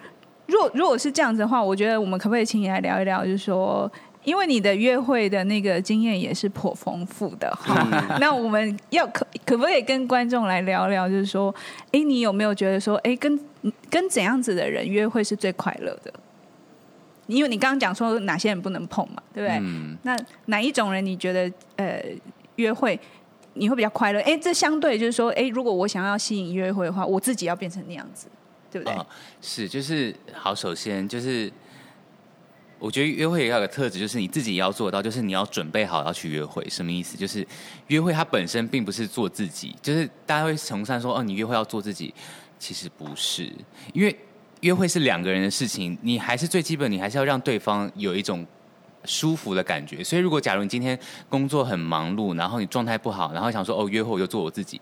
[0.48, 3.26] 如果如果是这样子的话，我觉得我们可不可以请你来聊一聊？
[3.26, 3.92] 就是说，
[4.28, 7.88] 因为你的约会的那个经验也是颇丰富的哈。
[8.20, 11.08] 那我们要可可不可以跟观众来聊聊？
[11.08, 11.54] 就是说，
[11.94, 13.40] 哎，你有没有觉得说，哎，跟
[13.90, 16.14] 跟怎样子的人约会是最快乐的？
[17.28, 19.60] 因为你刚刚讲说哪些人不能碰嘛，对不对？
[19.62, 19.98] 嗯。
[20.04, 22.04] 那哪一种人你觉得呃
[22.58, 23.00] 约会
[23.54, 24.20] 你会比较快乐？
[24.24, 28.28] 哎，这相对就是说，哎，如果我想要吸引约会的话，我自己要变成那样子。
[28.70, 28.94] 对不对？
[28.94, 29.08] 哦，
[29.42, 30.54] 是，就是好。
[30.54, 31.50] 首先，就是
[32.80, 36.64] 我觉得约会也要有个特质，就是你自己要做到，就是你要准备好要去约会。
[36.70, 37.18] 什么意思？
[37.18, 37.46] 就是
[37.88, 42.14] 约会它本身并不是做自己，就是大家会崇尚说，哦，你约会要做自己，
[42.60, 43.52] 其实不是，
[43.94, 44.16] 因为
[44.62, 48.46] 约会是两个人的事情，你还是最基本，你还是要让对方有一种
[49.06, 50.04] 舒服的感觉。
[50.04, 50.98] 所以，如果假如你今天
[51.30, 54.80] 工作很忙碌，然后你状态不好，然后想说，哦，约会我就做我自己。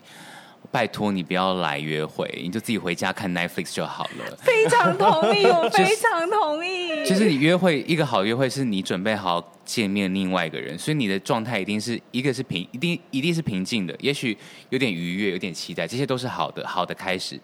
[0.70, 4.36] 拜托你不要来约会，你就自己回家看 Netflix 就好了。
[4.38, 7.04] 非常同意， 我非常同意。
[7.06, 14.36] 其实你约会一个好约会是你准备好见面另外一个人，所以你的状态一定是一个是平，一定一定是平静的，也许
[14.70, 17.36] 有点愉悦，有点期待，这些都是好的好的开始。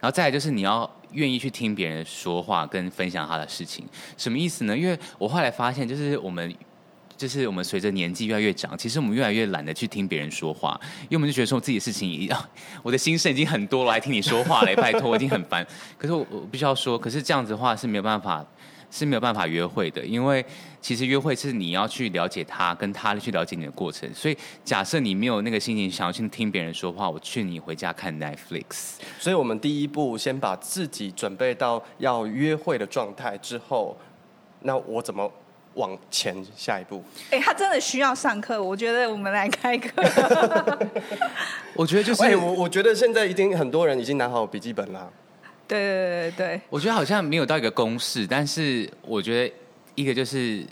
[0.00, 3.84] 然后再来就是你要愿意去听别人说话跟分享他的事情，
[4.16, 4.76] 什么意思呢？
[4.76, 6.54] 因为我后来发现，就是我们。
[7.22, 12.48] 就是我们随着年纪越来越长，其实我们越来越懒得去听别人说话，因为我们就觉得说自己的事情一样，
[12.82, 15.64] 我的心事已经很多了，还听你说话嘞，拜托，我已经很烦。
[15.96, 18.44] 可是我我必须要说，可是这样子的话是没有办法，
[18.90, 20.44] 是没有办法约会的，因为
[20.80, 24.12] 其实约会是你要去了解他，跟他去了解你的过程。
[24.12, 28.94] 所以假设你没有那个心情想要去听别人说话，我劝你回家看 Netflix。
[29.20, 33.96] 所以我们第一步先把自己准备到要约会的状态之后，
[34.62, 35.30] 那我怎么？
[35.74, 38.62] 往前下一步，哎、欸，他真的需要上课。
[38.62, 39.90] 我觉得我们来开课。
[41.74, 45.10] 我觉得就是，欸、我我觉得现在已经很多人已经拿好笔记本了。
[45.66, 49.54] 对对对对，我觉得好像没有到一个公式，但是我觉得
[49.94, 50.62] 一个就是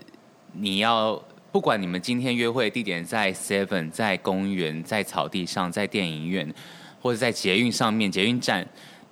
[0.53, 6.53] 你要不管你们今天约会的地点在 Seven、在公园、在草地上、在电影院，
[7.01, 8.67] 或者在捷运上面、捷运站。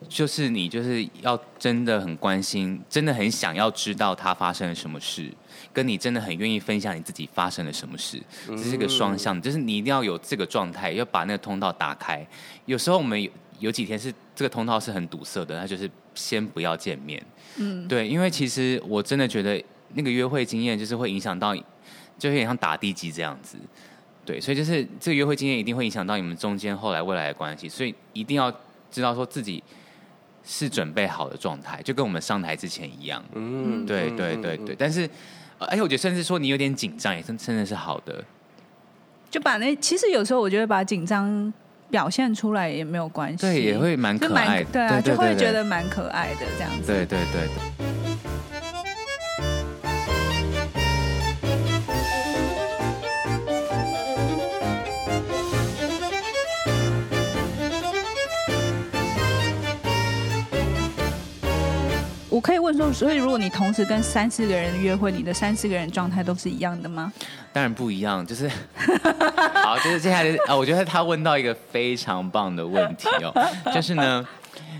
[0.09, 5.29] 就是你就是要真的很关心，真的很想要知道他发生了什么事，
[5.73, 12.25] 跟你真的很愿意分享你自己发生了什么事，这是一个双向，就是你一定要有这个状态，要把那个通道打开。
[12.65, 17.21] 有时候我们有有几天是这个通道是很堵塞的，那就是先不要见面。
[17.57, 19.61] 嗯，对，因为其实我真的觉得
[19.95, 21.57] 那个约会经验就是会影响到，
[22.17, 23.59] 就有点像打地基这样子。
[24.25, 28.49] 对，所以就是这个约会经验一定会影响到你们中间后来未来的关系，所以一定要
[28.93, 29.61] 知道说自己。
[30.51, 33.23] 是准备好的状态，就跟我们上台之前一样。
[33.35, 34.75] 嗯，对对对对。
[34.75, 35.07] 但是，
[35.59, 38.25] 而且我觉得，甚至说你有点紧张，也真真的是好的。
[39.31, 41.53] 就把那其实有时候我觉得把紧张
[41.91, 47.98] 表现出来也没有关系，对，也会蛮可爱的，对啊，就会觉得蛮可爱的这样子，对对对对。
[62.39, 67.13] 我可以问说，所以如果你同时跟三四个人约会，你的三四个人状态都是一样的吗？
[67.53, 68.49] 当然不一样，就是
[69.65, 73.35] 好，就是接下来啊，我觉得他问到一个非常棒的问题哦，
[73.75, 74.25] 就是呢，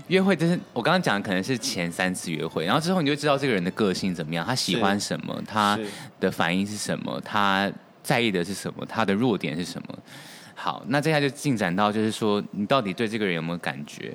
[0.07, 5.77] 约会就是我刚刚讲的，可能是前三次约会，然后之后你就知道这个人的个性怎么样，他喜欢什么，他
[6.21, 7.69] 的反应是什么，他
[8.01, 9.99] 在意的是什么，他的弱点是什么。
[10.55, 14.13] 好，那接下来就进展到就是说，你到底对这个人有没有感觉？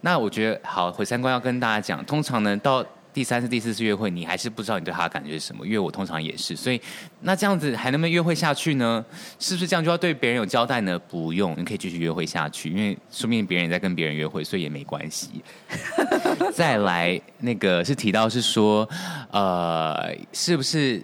[0.00, 6.80] 那我觉得好，毁三观要跟大家讲，通常呢，到第三次、第四次约会，你还是不知道你对他的感觉是什么，因为我通常也是，所以
[7.22, 9.04] 那这样子还能不能约会下去呢？
[9.38, 10.98] 是不是这样就要对别人有交代呢？
[11.08, 15.42] 不用，你可以继续约会下去，因为说不定别人也在跟别人约会，所以也没关系。
[16.54, 18.88] 再来那个是提到是说，
[19.30, 21.02] 呃，是不是？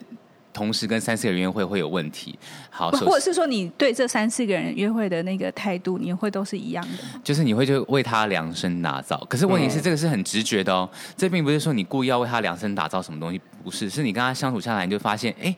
[0.52, 2.38] 同时跟三四个人约会会有问题，
[2.70, 7.20] 好，或者是说你对这三四个人约会的那个态度，你会都是一样的吗？
[7.24, 15.54] 就是你会就为他量身打造，可是问题是这个是很直觉的哦，嗯、这并不是说你故意要为他量身打造什么东西，不是，是你跟他相处下来，你就发现，哎，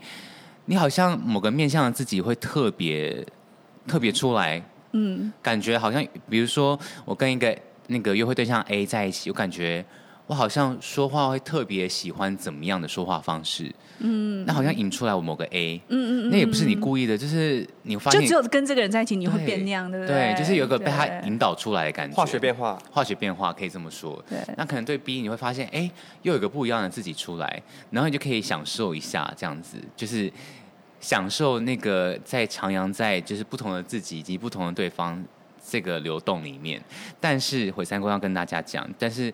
[0.67, 3.27] 你好像某个面向的自己会特别
[3.87, 7.57] 特别出来，嗯，感觉好像，比如说我跟一个
[7.89, 9.85] 那个约会对象 A 在一起，我感觉。
[10.27, 20.33] 我好像说话会特别喜欢怎么样的说话方式，嗯，那好像引出来我某个 A，嗯嗯，嗯，那也不是你故意的，就是你发现就只有跟这个人在一起你会变那样，对不对？
[20.33, 24.25] 对，就是有个被他引导出来的感觉，化学变化，化学变化可以这么说。
[24.27, 25.91] 对，那可能对 B 你会发现，哎，
[26.23, 30.33] 又有个不一样的自己出来，然后你就可以享受一下这样子，就是
[31.01, 35.23] 享受那个在徜徉在就是不同的自己以及不同的对方
[35.69, 36.83] 这个流动里面。
[37.21, 39.31] 但是毁三观要跟大家讲，但是。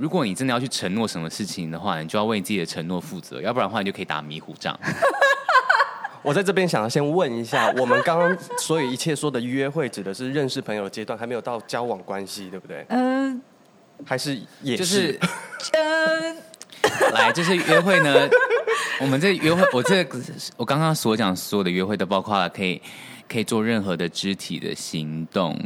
[0.00, 4.74] 如果你真的要去承诺什么事情的话，你就要为你自己的承诺负责，要不然的话，你就可以打迷糊仗。
[6.24, 12.82] 我在这边想要先问一下，我们刚刚所有一切说的约会，指的是认识朋友的阶段，还没有到交往关系，对不对？
[12.88, 13.30] 嗯、
[13.98, 14.78] 呃，还是也是？
[14.78, 15.20] 就是、
[15.74, 18.26] 呃， 来，就是约会呢。
[19.02, 20.06] 我们这约会，我这
[20.56, 22.80] 我刚刚所讲所有的约会都包括了可以。
[23.32, 25.56] 可以做任何的肢体的行动，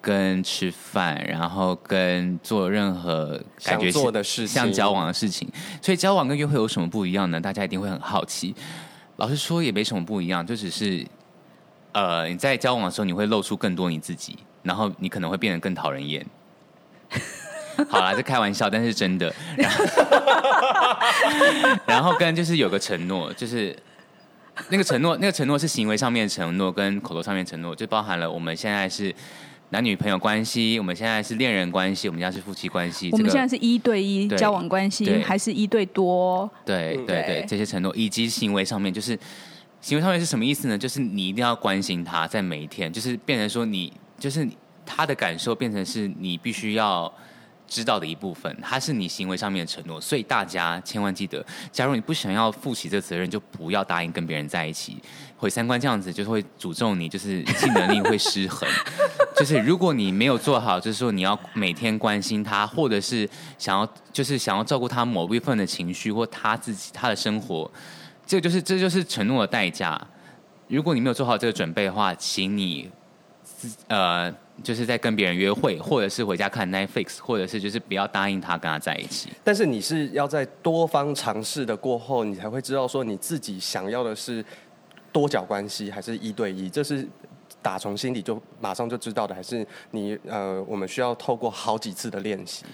[0.00, 5.48] 跟吃饭，然后跟做任何感觉做的事情，像交往的事情。
[5.82, 7.40] 所以交往跟约会有什么不一样呢？
[7.40, 8.54] 大家一定会很好奇。
[9.16, 11.06] 老实说也没什么不一样，就只是
[11.92, 16.26] 呃你在交往的时候你会露出更多你自己，然后你可能会变得更讨人厌。
[17.88, 19.34] 好啦，这开玩笑，但是真的。
[19.56, 19.84] 然后，
[21.86, 23.76] 然后跟就是有个承诺，就是。
[24.68, 29.14] 那个承诺，那个承诺是行为上面的承诺，跟口头上面承诺，就包含了我们现在是
[29.70, 33.08] 男女朋友关系，我们现在是恋人关系，我们家是夫妻关系。
[33.12, 36.50] 我们现在是一对一交往关系，还是一对多？
[36.64, 39.16] 对对对，对，这些承诺以及行为上面，就是
[39.80, 40.76] 行为上面是什么意思呢？
[40.76, 44.48] 就是你一定要关心他，在每一天，就是变成说你，就是
[44.84, 47.12] 他的感受变成是你必须要。
[47.72, 54.96] 知道的一部分，它是你行为上面的承诺，所以大家千万记得，假如你不想要负起这责任，就不要答应跟别人在一起。
[55.40, 58.68] 毁三观这样子，就是会诅咒你，就是性能力会失衡。
[59.34, 63.26] 就是如果你没有做好，就是说你要每天关心他，或者是
[63.56, 67.70] 想要，就是想要照顾他某一部分的情绪或他自己他的生活，
[68.26, 69.98] 这就是这就是承诺的代价。
[70.68, 72.90] 如果你没有做好这个准备的话，请你
[73.88, 74.32] 呃。
[74.62, 79.30] 就是在跟别人约会，或者是回家看 Netflix，或者是就是不要答应他跟他在一起。
[79.42, 84.44] 但是你是要在多方尝试的过后，你才会知道说你自己想要的是
[85.12, 87.06] 多角关系还是一对一，这是
[87.62, 92.64] 打从心底就马上就知道的，还是你呃，我们需要透过好几次的练习？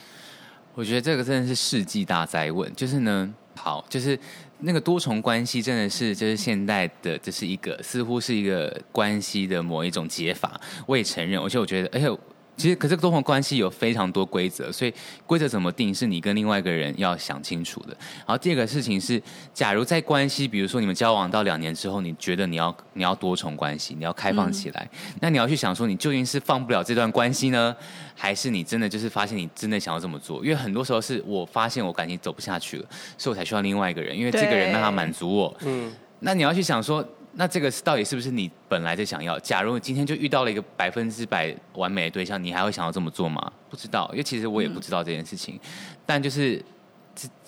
[0.74, 4.18] 我觉得这个真的是世纪大哉问，就是呢，好，就是。
[4.60, 10.58] 那个多重关系真的是，就是现代的，这是一个似乎是一个关系的某一种解法。
[10.86, 12.18] 我也承认，而且我觉得，而且。
[12.56, 14.94] 其实，可是多重关系有非常多规则，所以
[15.26, 17.88] 规则怎么定是你跟另外一个人要想清楚的。
[18.20, 19.22] 然后第二个事情是，
[19.52, 27.76] 假如在关系，比如说你们交往到两年之后，你觉得你要你要多重关系，你要开放起来，嗯、那你要去想说，你究竟是放不了这段关系呢，
[28.14, 30.42] 还是你真的就是发现你真的想要这么做？
[30.42, 32.86] 因为很多时候是我发现我感情走不下去了，
[33.18, 35.54] 所以我才需要另外一个人，因为这个人让他满足我。
[35.60, 37.06] 嗯，那你要去想说。
[37.38, 39.38] 那这个是到底是不是你本来就想要？
[39.40, 43.52] 假如今天就遇到了一个百分之百完美的对象，你还会想要这么做吗？
[43.68, 45.60] 不知道，因为其实我也不知道这件事情。
[46.06, 46.64] 但就是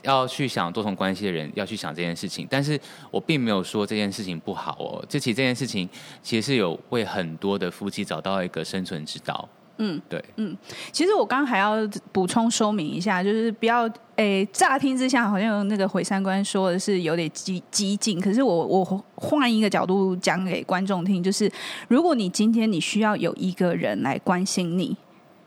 [0.03, 2.79] 要去想多重关系的人要去想这件事情，但是
[3.11, 5.05] 我并没有说这件事情不好哦。
[5.09, 5.89] 就其实这件事情
[6.23, 9.49] 其实是有为很多的夫妻找到一个生存之道。
[9.79, 10.57] 嗯，对，嗯，
[10.93, 11.77] 其实我刚刚还要
[12.13, 21.51] 补充说明一下，就是不要诶，乍听之下好像那个毁三观说的是有点激激进，可是我我换一个角度讲给观众听，就是
[21.89, 24.97] 如果你今天你需要有一个人来关心你，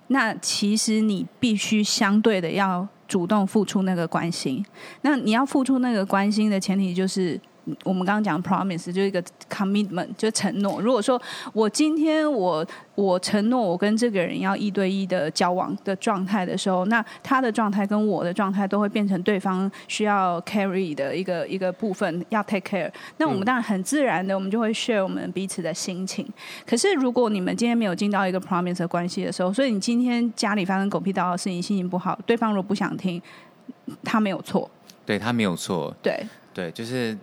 [0.07, 4.65] 那其实你必须相对的要主动付出那个关心，
[5.01, 7.39] 那你要付出那个关心的前提就是。
[7.83, 10.81] 我们刚刚讲 promise 就是一个 commitment，就是承诺。
[10.81, 11.21] 如果说
[11.53, 22.91] 我今天我我承诺我跟这个人要一对一的交往的状态的时候，那他的状态跟我的状态都会变成对方需要 carry 的一个一个部分，要 take care。
[23.17, 26.27] 那我们当然很自然的，我们就会 share 我们彼此的心情。
[26.65, 33.21] 可是如果你们今天没有进到一个 promise 的关系的时候，所以你今天家里发生狗屁倒灶的事情，心情不好，对方如果不想听，
[34.03, 34.69] 他没有错，
[35.05, 37.15] 对他没有错，对对，就是。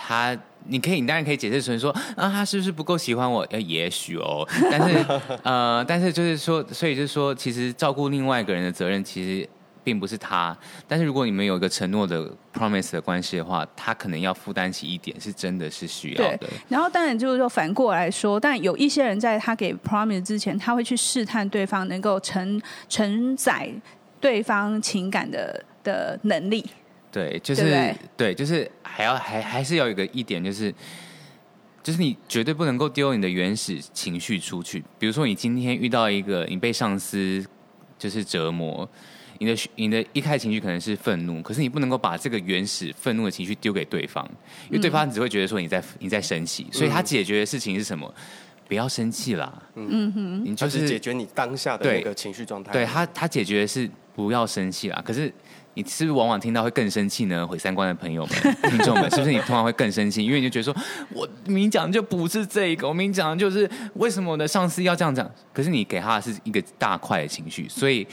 [0.00, 0.38] 他，
[0.68, 3.42] 你可以，你当然可以解释成说，啊，他是不是不够喜欢我？
[3.50, 5.04] 呃，也许哦， 但是，
[5.42, 9.48] 呃，但是就是说，所以就是说，其实照顾另外一个人的责任，其实
[9.82, 10.56] 并不是他。
[10.86, 16.46] 但是如果你们有一个承诺的 promise 的关系的话，他可能要负担起一点，是真的是需要的。
[16.68, 23.68] 然后当然就是说反过来说，但有一些人在他给 promise 之前，他会去试探对方能够承承载
[24.20, 26.64] 对方情感的的能力。
[27.10, 30.72] 对，就是对，对，对，就是还要还还是要有一个一点，就是
[31.82, 34.84] 就是你绝对不能够丢你的原始情绪出去。
[34.98, 37.44] 比如说，你今天遇到一个你被上司
[37.98, 38.86] 就是折磨，
[39.38, 44.28] 你的你的一开始情绪可能是愤怒，可是你不能够把这个原始愤怒的情绪丢给对方，
[44.68, 46.66] 因为对方只会觉得说你在你在生气。
[46.70, 48.12] 所以他解决的事情是什么？
[48.68, 49.62] 不要生气啦。
[49.76, 52.70] 嗯哼，你就是解决你当下的那个情绪状态。
[52.70, 55.02] 对，对他，他解决的是不要生气啦。
[55.02, 55.32] 可是。
[55.78, 57.46] 你是不是往往听到会更生气呢？
[57.46, 58.36] 毁三观的朋友们、
[58.68, 60.24] 听众们，是不是你通常会更生气？
[60.24, 60.74] 因为你就觉得说，
[61.14, 65.30] 我明讲就不是这个，我明明讲的就是为什么我的上司要这样讲？
[65.52, 68.04] 可是你给他的是一个大块的情绪，所以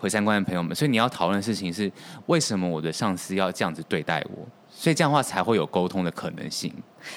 [0.00, 1.88] 毁三观的朋友们，所以你要讨论的事情是
[2.26, 4.44] 为什么我的上司要这样子对待我？
[4.78, 6.70] 所以这样的话才会有沟通的可能性。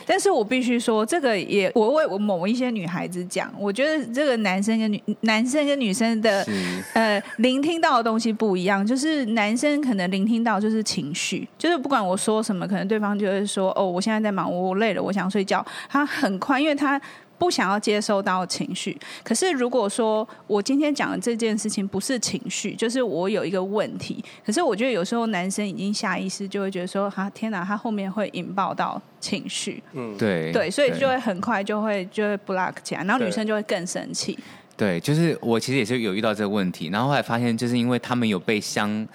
[0.06, 6.46] 但是我必须说，这个也我为我某一些女孩子讲，我觉得这个男生跟女男生跟女生的
[6.94, 8.86] 呃聆听到的东西不一样。
[8.86, 17.02] 就是男生可能聆听到就是情绪，就是不管我说什么，可能对方就会说：“哦，我现在在忙，我累了，我想睡觉。”他很快，因为他。
[17.40, 34.38] 不想要接收到情绪，可是如果说我今天讲的这件事情不是情绪，就是我有一个问题，可是我觉得有时候男生已经下意识就会觉得说，哈，天哪，他后面会引爆到情绪，嗯，对，对，所以就会很快就会就会 block 起来，然后女生就会更生气。
[34.76, 39.08] 对，就是我其实也是有遇到这个问题，然后后来发现就是因为他们有被相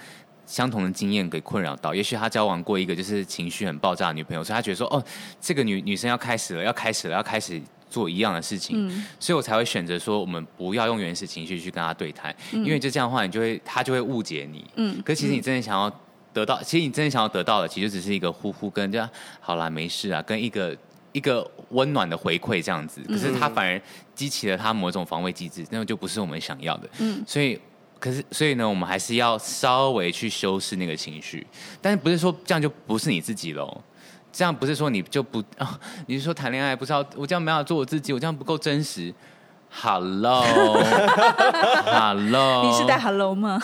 [0.47, 5.03] 相同的经验给困扰到，也许他交往过一个就是情绪很爆炸的女朋友，所以他觉得说，哦，
[5.39, 7.61] 这个女女生要开始了，要开始了，要开始。
[7.95, 14.65] 做一样的事情，嗯、所以我才会选择说，我们不要用原始情绪去跟他对谈，嗯、因为就这样的话，你就会他就会误解你。
[14.75, 15.89] 嗯，可是其实你真的想要
[16.33, 20.77] 得到，其实你真的想要得到的，其实只是一个呼呼跟这样，好啦，没事啊，跟一个
[21.13, 22.99] 一个温暖的回馈这样子。
[23.07, 23.81] 可是他反而
[24.13, 26.89] 激起了他某种防卫机制，那就不是我们想要的。
[26.99, 27.57] 嗯，所以
[27.97, 31.47] 可是所以呢，我们还是要稍微去修饰那个情绪，
[31.81, 33.81] 但是不是说这样就不是你自己喽？
[34.35, 35.79] 这样不是说你就不啊？
[36.07, 38.11] 你是说谈恋爱不是要我这样没法做我自己？
[38.11, 39.13] 我这样不够真实
[39.71, 43.57] ？Hello，Hello，Hello 你是带 Hello 吗？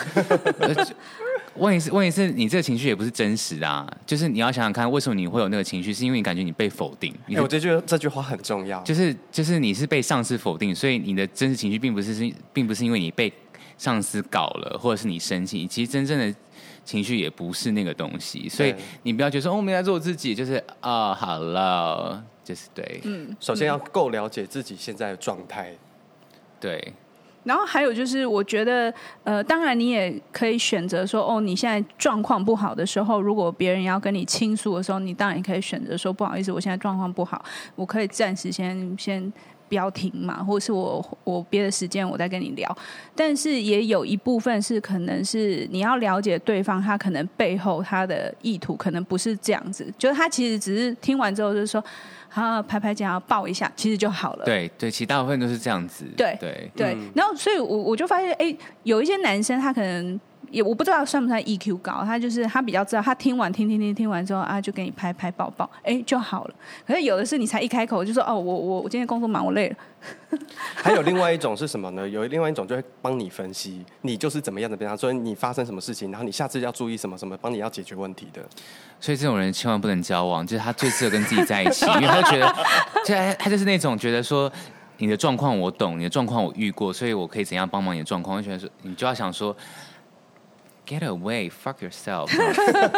[1.56, 3.86] 问一次问一次你这个情绪也不是真实的啊！
[4.06, 5.92] 就是你要想想看，为什么你会有那个情绪？
[5.92, 7.14] 是因为你感觉你被否定。
[7.26, 8.82] 哎、欸，我这句这句话很重要。
[8.82, 13.30] 就是就是你是被上司否定，所以你的真实情绪并不是是并不是因为你被
[13.76, 15.66] 上司搞了，或者是你生气。
[15.66, 16.34] 其实真正的。
[16.84, 23.00] 情绪也不是那个东西，所以你不要觉得说，哦，我们在做自己，就是啊，哦，好了，就是对。
[23.04, 25.72] 嗯，首先要够了解自己现在的状态，
[26.60, 26.92] 对。
[27.44, 39.32] 然后还有就是，我觉得，呃，当然你也可以选择说，哦，你现在状况不好的时候，如果别人要跟你倾诉的时候，你当然也可以选择说，不好意思，我现在状况不好，我可以暂时先先。
[39.72, 42.76] 不要停嘛，或者是我我别的时间我再跟你聊，
[43.16, 51.82] 但是也有一部分是可能是你要了解对方，他可能背后他的意图可能不是这样子，就是他其实只是听完之后就是说，
[52.28, 54.44] 啊拍拍肩要抱一下，其实就好了。
[54.44, 56.04] 对对，其实大部分都是这样子。
[56.14, 60.20] 对对对，然后所以我我就发现，哎，有一些男生他可能。
[60.52, 66.54] 也我不知道算不算 EQ 高，他就是他比较知道，他听完听听听听完之后啊，就给你拍拍抱抱，哎就好了。
[66.86, 69.76] 可是有的是你才一开口就说哦，我我我今天工作忙，我累了。
[70.74, 72.08] 还有另外一种是什么呢？
[72.08, 78.42] 有另外一种就会帮你分析，你就是怎么样的变化，所以你发生什么事情，然后你下次要注意什么什么，帮你要解决问题的。
[79.00, 82.54] 所以这种人千万不能交往，就是他最适合跟自己在一起， 因为他就觉得，
[83.04, 84.52] 就他他就是那种觉得说。
[84.98, 88.36] 你的状况我懂，你的状况我遇过，所以我可以怎样帮忙你的状况？
[88.36, 89.56] 我觉得说，你就要想说
[90.92, 92.28] ，get away，fuck yourself。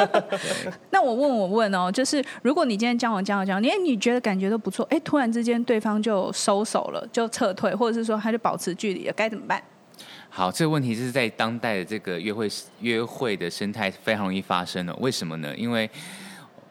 [0.91, 9.63] 那我问我问哦，就是如果你今天交往交往交往，你你觉得感觉都不错，哎，突然之间对方就收手了，就撤退，或者是说他就保持距离了，该怎么办？
[10.29, 12.49] 好，这个问题就是在当代的这个约会
[12.81, 14.93] 约会的生态非常容易发生的。
[14.97, 15.55] 为什么呢？
[15.57, 15.89] 因为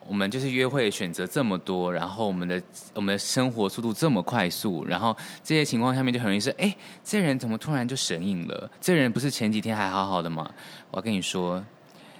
[0.08, 2.62] 我们就是约会选择这么多，然后我们的
[2.94, 8.70] 我们的生活速度这么快速，然后这些情况下面就很容易是，哎，这人怎么突然就神隐了？
[8.82, 10.50] 这人不是前几天还好好的吗？
[10.92, 11.64] 我要跟你说，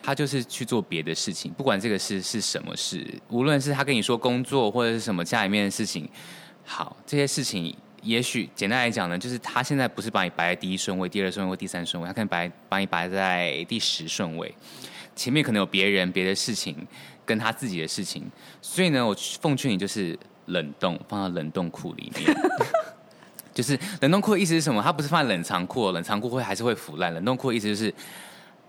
[0.02, 6.08] 他就是去做别的事情，不管这个事是什么事，无论是他跟你说工作或者是什么家里面的事情，
[6.64, 14.54] 好，这些事情也许简单来讲呢，就是他现在不是把你摆在第一顺位、第二顺位或第三顺位，他可能把把你摆在第十顺位，
[15.16, 16.76] 前面可能有别人、别的事情。
[17.26, 18.24] 跟他自己的事情，
[18.62, 20.18] 所以呢，我奉劝你就是
[20.48, 22.36] 冷冻，放到冷冻库里面。
[23.54, 24.82] 就是冷冻库的意思是什么？
[24.82, 27.14] 它不是放在冷藏库，冷藏库会还是会腐烂。
[27.14, 27.94] 冷冻库的意思就是，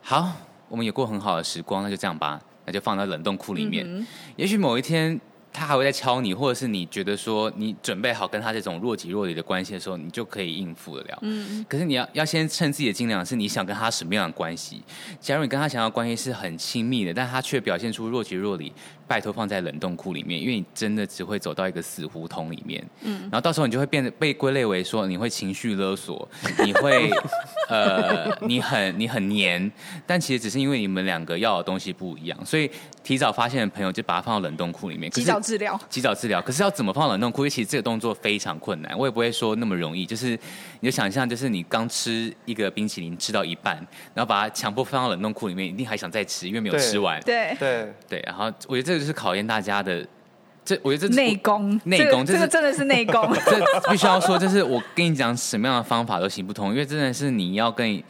[0.03, 0.31] 好，
[0.69, 3.85] 我们有过很好的时光，那就这样吧，那就放到冷冻库里面。
[3.89, 5.21] 嗯、也许某一天。
[5.55, 11.19] 他还会再敲你，或者是你觉得说你准备好跟他这种若即若离的关系的时候，你就可以应付得了。
[11.23, 11.65] 嗯。
[11.69, 14.83] 可是你要要先趁自己的斤两，是你想跟他什么样的关系？
[15.21, 18.73] 假如你跟他想要关系是很亲密的，但他却表现出若即若离，
[19.07, 22.85] 拜托放在冷冻库里面，因为你真的只会走到一个死胡同里面。
[23.03, 23.21] 嗯。
[23.23, 26.29] 然后到时候你就会变得被归类为说你会情绪勒索，
[26.65, 27.11] 你会
[27.69, 29.71] 呃你很你很黏，
[30.07, 32.71] 但其实只是因为你们两个要的东西不一样，所以
[33.03, 35.11] 提早发现的朋友就把它放到冷冻库里面。
[35.11, 36.41] 及早治疗，及早治疗。
[36.41, 37.43] 可是要怎么放冷冻库？
[37.43, 40.07] 因为其实这个动作非常困难，我也不会说那么容易。
[40.07, 40.31] 就是
[40.81, 43.77] 你就想象，就是你刚吃一个冰淇淋，吃到一半，
[44.15, 47.21] 然后把它强迫放到冷冻库里面，一定还想再吃，因为没有吃完。
[47.23, 48.23] 对对对。
[48.27, 50.07] 然后我觉得这个就是考验大家的，
[50.65, 53.31] 这我觉得这内功，内功，这个真的是内功。
[53.45, 58.03] 这必须要说，就是我跟你讲什么样的方法都行不通，因为真的是你要跟。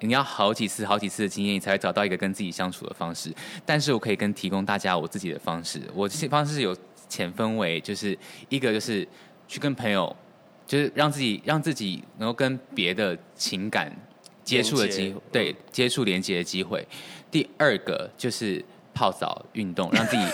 [0.00, 3.32] 你要好几次、好几次的经验，你才会找到一个跟自己相处的方式。
[3.64, 5.80] 但是我可以跟提供大家我自己的方式。
[5.94, 6.76] 我方式有
[7.08, 8.16] 浅分为，就是
[8.50, 9.08] 一个就是
[9.48, 10.14] 去跟朋友，
[10.66, 13.90] 就是让自己让自己能够跟别的情感
[14.44, 16.86] 接触的机会，对，接触连接的机会。
[17.30, 18.62] 第二个就是
[18.96, 20.24] 泡澡运动，让自己。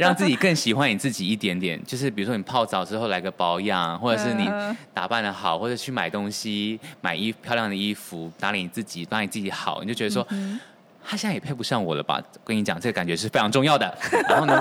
[0.00, 4.50] 让自己更喜欢你自己一点点，就是比如说你泡澡之后来个保养，或者是你
[4.92, 10.58] 打扮的好，或者去买东西、买衣漂亮的衣服，打理你自己，打理自己好，你就觉得说，嗯、
[11.04, 12.20] 他现在也配不上我了吧？
[12.44, 13.96] 跟你讲，这个感觉是非常重要的。
[14.28, 14.60] 然后呢，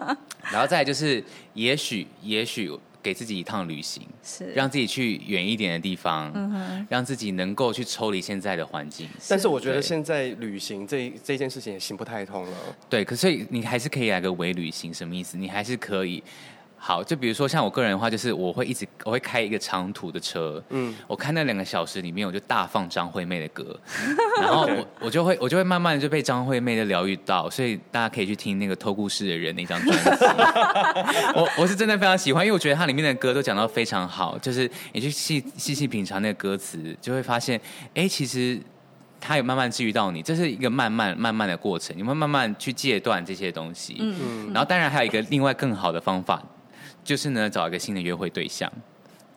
[0.52, 1.24] 然后再来就是，
[1.54, 2.70] 也许，也许。
[3.06, 9.08] 给自己一趟旅行，是让自己去远一点的地方，嗯，让自己能够去抽离现在的环境。
[9.28, 12.56] 但是我觉得现在旅行这这件事情也行不太通了。
[12.90, 15.38] 对，可是你还是可以来个微旅行，什么意思？
[15.38, 16.20] 你还是可以。
[16.78, 23.76] 好，就比如说像我个人的话，就是我会一直我会开一个长途的车，嗯，我开那两个小时里面，我就大放张惠妹的歌，
[24.40, 30.24] 然后我我就会我就会慢慢的就被张惠妹的疗愈到，所以大家可以去听那个偷故事的人那张专辑，
[31.34, 37.60] 我我是真的非常喜欢，因为我觉得它里面的歌都讲到非常好，就是你去细细细品尝那个歌词，就会发现，
[37.94, 38.60] 哎，其实
[39.20, 44.14] 它有慢慢治愈到你，这是一个慢慢慢慢的过程，你会慢慢去戒断这些东西，嗯。
[44.20, 46.40] 嗯，然后当然还有一个另外更好的方法。
[47.06, 48.70] 就是呢，找一个新的约会对象，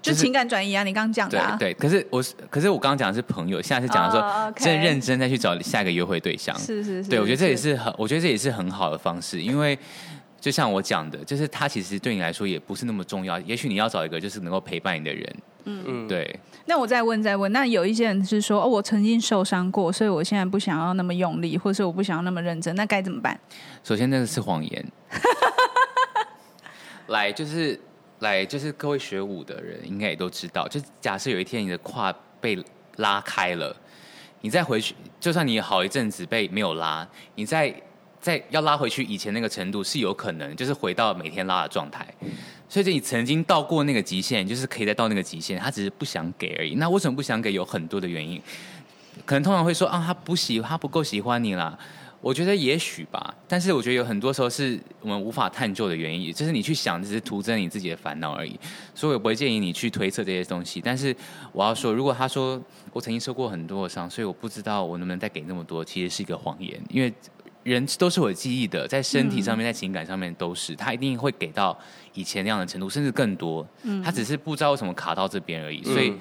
[0.01, 0.83] 就是、就情感转移啊！
[0.83, 1.73] 你刚刚讲的、啊，对对。
[1.75, 4.63] 可是我是，可是我刚刚讲的是朋友，现在是讲的说，oh, okay.
[4.63, 6.57] 真认真再去找下一个约会对象。
[6.57, 7.09] 是是是。
[7.11, 9.77] 对，我觉得这也是很，我觉得这也是很好的方式，因为
[10.41, 13.39] 就像我讲的，就是他其实对你来说也不是那么重要。
[13.41, 15.35] 也许你要找一个就是能够陪伴你的人。
[15.65, 16.07] 嗯嗯。
[16.07, 16.39] 对。
[16.65, 23.39] 那我再问再问，那有一些人是说，哦，我曾经受伤过，所以我现在不想要那么用力，或是我不想要那么认真，那该怎么办？
[23.83, 24.85] 首先，那个是谎言。
[27.09, 27.79] 来，就是。
[28.21, 32.61] 来，就是各位学舞的人应该也都知道，就假设有一天你的胯被
[32.97, 33.73] 拉开了，
[34.41, 37.73] 你再回去，就算你好一阵子被没有拉，你再
[38.19, 42.05] 再要拉回去以前那个程度是有可能，就是回到每天拉的状态。
[42.67, 46.75] 所以，就你曾经到过那个极限，就是可以再到那个极限，他只是不想给而已。
[46.75, 47.53] 那为什么不想给？
[47.53, 48.41] 有很多的原因，
[49.25, 51.79] 可能通常会说啊，他不喜，他不够喜欢你啦。
[52.21, 58.59] 我觉得也许吧，但是我觉得有很多时候是我们无法探究的原因，就是你去想，只是徒增你自己的烦恼而已。
[58.93, 60.81] 所以我不会建议你去推测这些东西。
[60.81, 61.15] 但是
[61.53, 62.61] 我要说，如果他说
[62.91, 66.77] 我曾经受过很多的伤，所以我不知道我能不能再给那么多，其实是一个谎言。
[66.89, 67.13] 因为
[67.63, 71.77] 人都是有记忆的，在身体上面，在情感上面都是，他一定会给到
[72.13, 73.65] 以前那样的程度，甚至更多。
[74.03, 76.13] 他只是不知道为什么卡到这边而已，所以。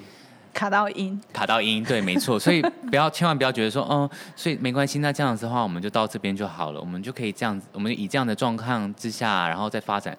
[0.53, 10.17] 卡到音，卡到音，对，没错， 所以不要，千万不要觉得说，哦，所以没关系，那这样子的话，我们就到这边就好了，我们就可以这样子，我们以这样的状况之下，然后再发展，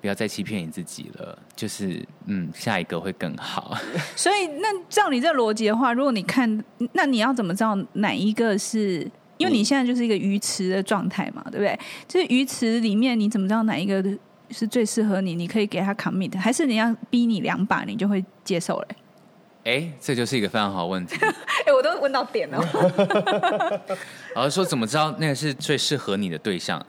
[0.00, 3.76] 不要再欺骗你自己了，就是，嗯，下一个会更好。
[4.16, 9.10] 所以，那照你这逻辑的话，如果你看，那你要怎么知道哪一个是？
[9.38, 11.78] 因为你现在就是一个鱼池的状态嘛，对不对？
[12.08, 14.04] 就是鱼池里面，你怎么知道哪一个
[14.50, 15.32] 是最适合你？
[15.32, 18.96] 你可以给他 commit，还是你要逼你两把，你就会接受嘞？
[19.68, 21.14] 哎，这就是一个非常好的问题。
[21.66, 22.58] 哎，我都问到点了。
[24.34, 26.82] 老师说，怎么知道那个是最适合你的对象？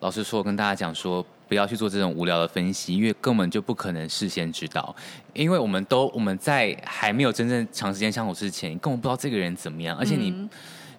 [0.00, 4.94] 老师说，我跟大家讲说，不要去做这种无聊的分析，因为根本就不可能事先知道。
[5.32, 9.96] 因为我们都我们在还没有真正长时间相处之前，你根本不知道这个人怎么样。
[9.96, 10.50] 而且你，嗯、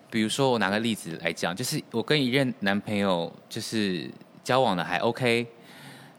[0.09, 4.09] 比如说我拿个例子来讲，就是我跟一任男朋友就是
[4.41, 5.45] 交往的还 OK。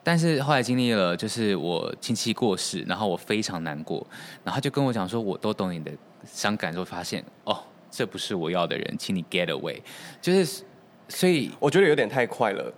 [0.08, 4.06] 但是后来经历了，就是我亲戚过世，然后我非常难过，
[4.44, 5.90] 然后他就跟我讲说，我都懂你的
[6.24, 7.58] 伤感，就发现哦，
[7.90, 9.80] 这不是我要的人，请你 get away。
[10.22, 10.62] 就是，
[11.08, 12.72] 所以我觉得有点太快了，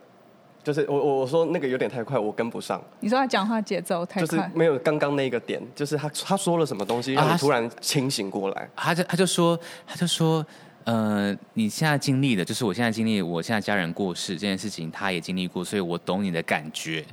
[0.64, 2.82] 就是我我我说那个有点太快，我跟不上。
[3.00, 10.42] 你说他讲话节奏太快，就是没有刚刚那个点，就是他他说了什么东西让你突然清醒过来，啊、他就他就说他就说。
[10.88, 17.04] 呃，你现在经历的，就是我现在经历，我现在家人过世这件事情，他也经历过，所以我懂你的感觉。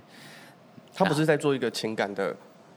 [0.93, 2.34] 他不是在做一个情感的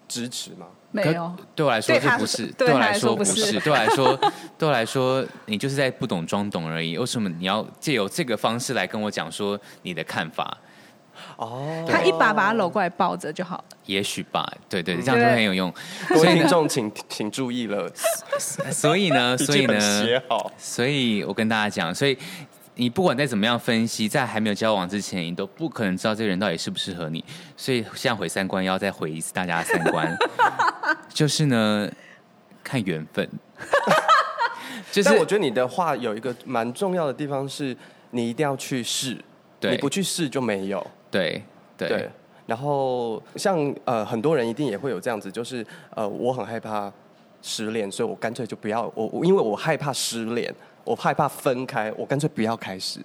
[0.08, 0.66] 支持吗？
[0.90, 4.16] 没有，对我来说这不是，对我来说不是，对我来说，
[4.58, 6.98] 对我来说，你就是在不懂装懂而已。
[6.98, 10.58] 为什么你要借由这个方式来跟我讲说你的看法？
[11.38, 13.64] 哦，他一把把他搂过来抱着就好了。
[13.86, 15.72] 也许吧，对对，这样就很有用。
[16.08, 17.88] 各位听众，请请注意了。
[18.72, 20.20] 所以呢，所以呢，
[20.58, 22.18] 所以我跟大家讲，所以
[22.74, 27.24] 你不管再怎么样分析，在还没有交往之前，你都不可能知道这个人到底适不适合你。
[27.56, 30.18] 所以现在毁三观，要再毁一次大家的三观，
[31.14, 31.88] 就是呢，
[32.64, 33.28] 看缘分。
[34.90, 37.76] 就是我觉得你的话有一个蛮重要的地方，是
[38.10, 39.16] 你一定要去试，
[39.60, 40.84] 对，你不去试就没有。
[41.10, 41.42] 对
[41.76, 42.10] 对，对，
[42.46, 46.92] 然后像呃很多人一定也会有这样子，就是呃我很害怕
[47.42, 50.54] 失恋，所以我干脆就不要我，因为我害怕失恋，
[50.84, 53.00] 我害怕分开，我干脆不要开始。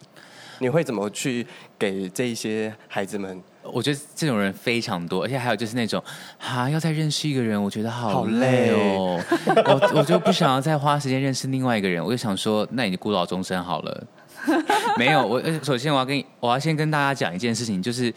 [0.59, 1.45] 你会怎么去
[1.77, 3.41] 给这一些孩子们？
[3.63, 6.01] 我觉得这种人非常多，而且还有就是那种
[6.37, 9.19] 啊要再认识一个人，我觉得好累哦，
[9.55, 14.03] 累我我就不想要再花时间认识另外一个人，我就想说，那你就孤老终生好了。
[14.97, 18.13] 没有，我首先我要跟你，我要先跟大家讲一件事情，就是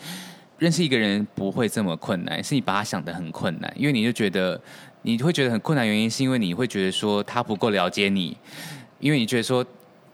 [0.59, 4.61] 认识一个人不会这么困难，是你把他想的很困难，因为你就觉得
[5.03, 8.37] 你会觉得很困难，原因是因为你会觉得说他不够了解你，
[9.01, 9.65] 因为你觉得说。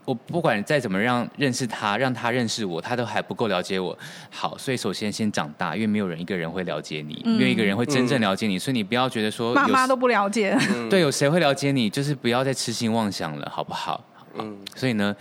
[0.05, 3.97] 我不管再怎么让认识他，让他认识我，他都还不够了解我。
[4.31, 10.59] 好，所以首先先长大，因为没有人一个人会了解你，没有一个人会真正了解你，嗯、所以你不要觉得说妈妈都不了解。
[10.91, 11.89] 对，有谁会了解你？
[11.89, 14.05] 就是不要再痴心妄想了，好不好？
[14.41, 14.59] 嗯。
[14.75, 15.15] 所以呢，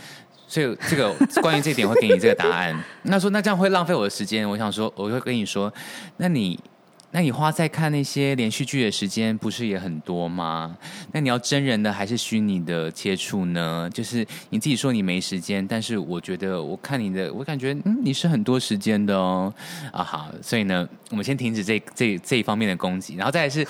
[0.52, 2.78] 所以这个关于这点，会给你这个答案。
[3.04, 5.74] 那说那这样会浪费我的时间，我想说，我会跟你说，
[6.18, 6.60] 那你。
[7.14, 10.74] 那你花在看那些连续剧的时间不是也很多吗？
[11.12, 13.90] 那你要真人的还是虚拟的接触呢？
[13.94, 19.54] 就是你自己说你没时间，但是我觉得我看你的，我感觉嗯你是很多时间的哦。
[19.92, 23.68] 啊好，所以呢，我们先停止这这这一方面的攻击，然后再来是，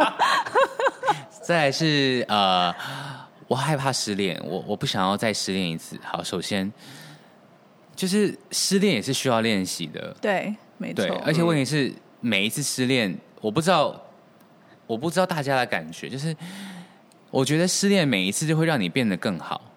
[1.44, 2.74] 再来是呃，
[3.50, 5.98] 我害怕失恋，我我不想要再失恋一次。
[6.04, 6.72] 好，首先
[7.96, 11.92] 就是失恋也是需要练习的，对，没错，而且问题是。
[12.22, 13.98] 每一次失恋，我不知道，
[14.86, 16.36] 我不知道大家的感觉，就是
[17.30, 19.69] 我觉得失恋每一次就会让你变得更好。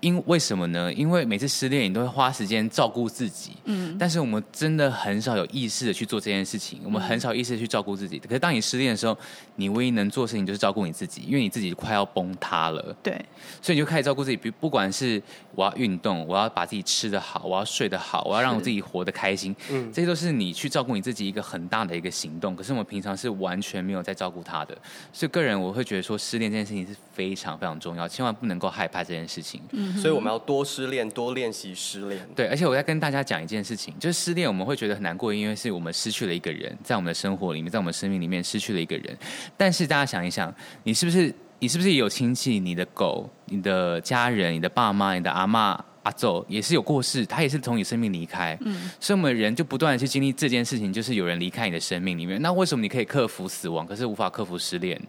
[0.00, 0.92] 因为什么呢？
[0.92, 3.52] 因为每次失恋，你都会花时间照顾自己。
[3.64, 3.96] 嗯。
[3.98, 6.80] 但是我们真的很少有意识的去做这件事情。
[6.84, 8.18] 我们很少意识的去照顾自己。
[8.18, 9.16] 可是当你失恋的时候，
[9.56, 12.96] 你唯一能做的事情就是照顾你自己，因为你自己快要崩塌了。
[13.02, 13.12] 对。
[13.60, 15.22] 所以你就开始照顾自己，不不管是
[15.54, 19.54] 我要运动，我要把自己吃得好，我要睡得好，我要让我自己活得开心。
[19.70, 19.92] 嗯。
[19.92, 22.56] 这些都是你去照顾你自己一个很大的一个行动。
[22.56, 24.76] 可是我们平常是完全没有在照顾他的。
[25.12, 29.60] 所以个人我会觉得说，失恋这件事情是非常非常重要，千万不能够害怕这件事情。
[29.72, 29.89] 嗯。
[29.96, 32.28] 所以我们要多失恋，多练习失恋。
[32.34, 39.16] 对，而且我要跟大家讲一件事情，就是失恋我们会觉得很难过，因为是我们失去了一个人，在我们的生活里面，在我们生命里面失去了一个人。
[39.56, 42.58] 但是大家想一想，你是不是你是不是也有亲戚？
[42.58, 48.56] 你的狗、你的家人、你的爸妈、你的阿妈、阿祖也是有过世，他也是从你生命离开。
[48.62, 52.40] 嗯，所以我们人就不断的去经历这件事情，就是有人离开你的生命里面。
[52.40, 55.00] 那为什么你可以克服死亡，可是无法克服失恋？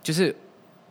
[0.00, 0.34] 就是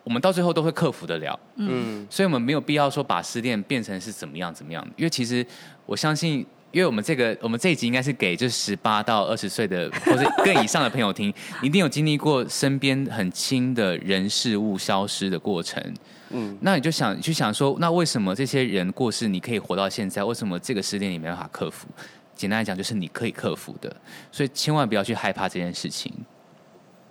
[0.08, 1.38] 我们到最后都会克服得了。
[1.58, 5.46] 嗯，所以我们没有必要说把失恋变成是怎么样怎么样，因为其实
[5.86, 6.46] 我相信。
[6.74, 11.34] 因为我们这个，我们这一集应该是给就是十八到二十岁的或者更以上的朋友听，
[11.64, 15.82] 一定有经历过身边很亲的人事物消失的过程。
[16.30, 20.22] 嗯，那你就想，去想说，那为什么这些人过世，你可以活到现在？
[20.22, 21.88] 为什么这个失恋你没办法克服？
[22.36, 23.96] 简单来讲，就是你可以克服的，
[24.30, 26.14] 所以千万不要去害怕这件事情。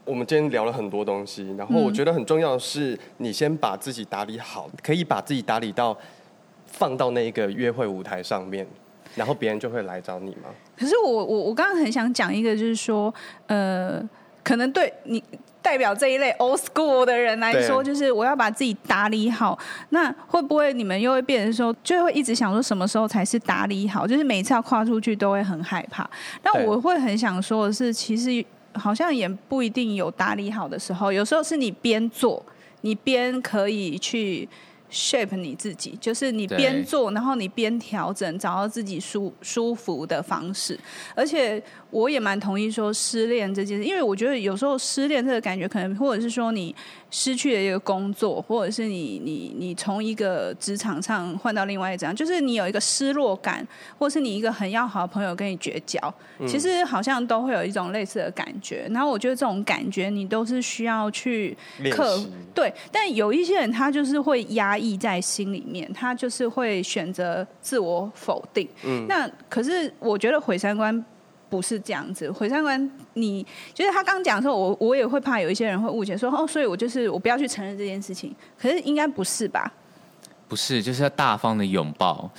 [0.07, 5.95] 我们今天聊了很多东西，然后我觉得很重要的是，你先把自己打理好，可以把自己打理到
[6.67, 8.67] 放到那个约会舞台上面。
[9.15, 10.51] 然后别人就会来找你吗？
[10.77, 13.13] 可是我我我刚刚很想讲一个，就是说，
[13.47, 14.03] 呃，
[14.45, 15.23] 可能对你
[15.63, 19.59] 代表这一类 old school 的人来说，就是我要把自己打理好。
[19.89, 24.07] 那会不会你们又会变成说，就会一直想说什么时候才是打理好？
[24.07, 26.09] 就是每次要跨出去都会很害怕。
[26.43, 28.45] 但我会很想说的是，其实
[28.79, 31.13] 好像也不一定有打理好的时候。
[31.13, 32.45] 有时候是你边做，
[32.83, 34.49] 你边可以去。
[34.89, 40.79] shape 你自己，就是你边做，然后你边调整，找到自己舒舒服的方式。
[41.13, 41.61] 而且
[41.91, 46.75] 我也蛮同意说失恋这件事，因为我觉得有时候失恋这个感觉，可能或者是说你。
[47.11, 53.67] 失去了一个工作，或者是你你你从一个职场上换到另外一张，就是你有一个失落感，
[53.99, 55.99] 或是你一个很要好的朋友跟你绝交，
[56.39, 58.89] 嗯、其实好像都会有一种类似的感觉。
[58.91, 61.57] 然后我觉得这种感觉你都是需要去
[61.91, 62.73] 克服，对。
[62.91, 68.69] 但有一些人他就是会压抑在心里面，他就是会选择自我否定。
[68.85, 69.07] 嗯。
[69.09, 71.05] 那可是我觉得毁三观。
[71.49, 78.35] 不是这样子，毁三观，你就是他刚讲的时候，我我也会怕有一些人会误解说，哦，所以我就是我不要去承认这件事情。
[78.59, 79.73] 可是应该不是吧？
[80.49, 82.31] 不是，就是要大方的拥抱，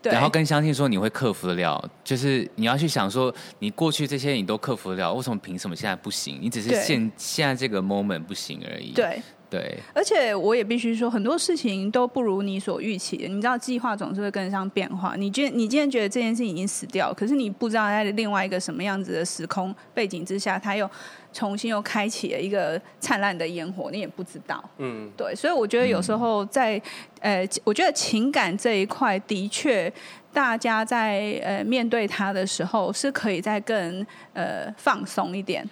[0.00, 1.90] 对然后更相信说你会克服得了。
[2.04, 6.38] 就是你要去想说，你过去这些你都克服得了，为什么凭什么现在不行？
[6.40, 8.92] 你只是现现在这个 moment 不行而已。
[8.92, 9.20] 对。
[9.48, 13.28] 对，而且我也必须说，很多事情都不如你所预期的。
[13.28, 15.14] 你知道，计划总是会跟上变化。
[15.16, 20.90] 你今你今天觉得这件事情已经死掉，可是你不知道在另外一个什么样子的时空背景之下，它又
[21.32, 24.62] 重新又开启了一个灿烂的烟火，你也不知道。
[24.78, 25.32] 嗯，对。
[25.34, 26.76] 所以我觉得有时候在、
[27.20, 29.92] 嗯、呃，我觉得情感这一块的确，
[30.32, 35.64] 大家在呃面对它的时候，是可以再更呃放松一点。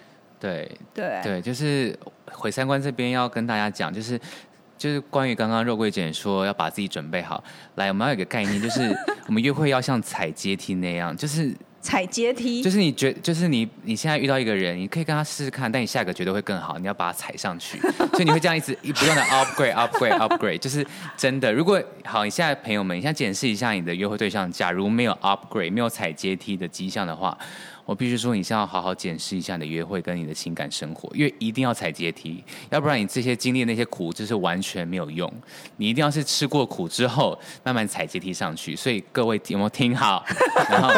[0.49, 1.99] 对对对，就是。
[2.33, 4.19] 毁三观这边要跟大家讲，就是
[4.77, 7.45] 就是关于刚刚肉桂姐说要把自己准备好。
[7.77, 8.93] 来，我们要有一个概念，就是
[9.29, 17.79] 我们约会要像踩阶梯那样，就是 踩阶梯，就是你觉，就是你你现在遇到一个人，你可以跟他试试看，但你下一个绝对会更好，你要把他踩上去。
[17.79, 20.85] 所以你会这样一直不断的 upgrade upgrade upgrade，就是
[21.17, 21.53] 真的。
[21.53, 27.39] 如果好，你现在朋友们，你现在检视一下你的约会对象，假如没有 upgrade，没有踩阶梯的迹象的话。
[27.87, 35.31] 我必须说，你先要好好检视一下你的约会跟你的情感生活，因为一定要踩阶梯，要不然你这些经历那些苦就是完全没有用。
[35.77, 38.75] 你一定要是吃过苦之后，慢慢踩阶梯上去。
[38.75, 40.25] 所以各位有没有听好？
[40.71, 40.93] 然后，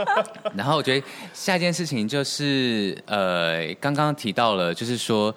[0.54, 5.34] 然后我觉得下一件事情就是，呃，刚刚提到了，就是说，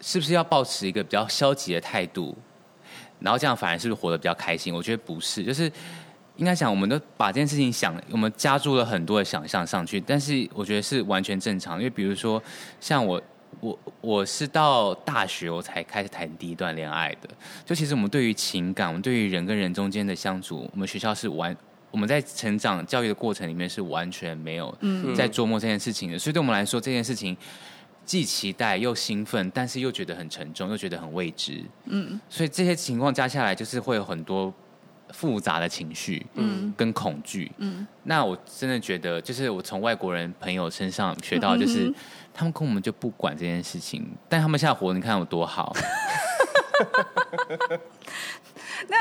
[0.00, 2.38] 是不是要保持一个比较消极的态度，
[3.18, 4.72] 然后这样反而是不是活得比较开心？
[4.72, 5.70] 我觉得不是，就是。
[6.40, 11.76] 应该讲，我们都把这件事情想，我们加注了很多的想象上去，但是我觉得是完全正常。
[11.76, 12.42] 因为比如说，
[12.80, 13.22] 像我，
[13.60, 17.28] 我我是到大学我才开始谈第一段恋爱的。
[17.66, 21.54] 就其实我们对于情感，我们对于人跟人中间的相处，我们学校是完，
[21.90, 24.74] 我们在成长教育的过程里面是完全没有
[25.14, 26.18] 在琢磨这件事情的。
[26.18, 27.36] 所以对我们来说，这件事情
[28.06, 31.62] 既期待又兴奋，但是又觉得很沉重，又觉得很未知。
[31.84, 34.50] 嗯，所以这些情况加下来，就是会有很多。
[35.12, 41.94] 复杂的情绪，嗯，跟恐惧，嗯，那我真的觉得，就是我从外国人朋友身上学到，就是、嗯、
[42.32, 45.74] 他们跟我们就不管这件事情，但他们现在活，你看有多好。
[48.88, 48.96] 那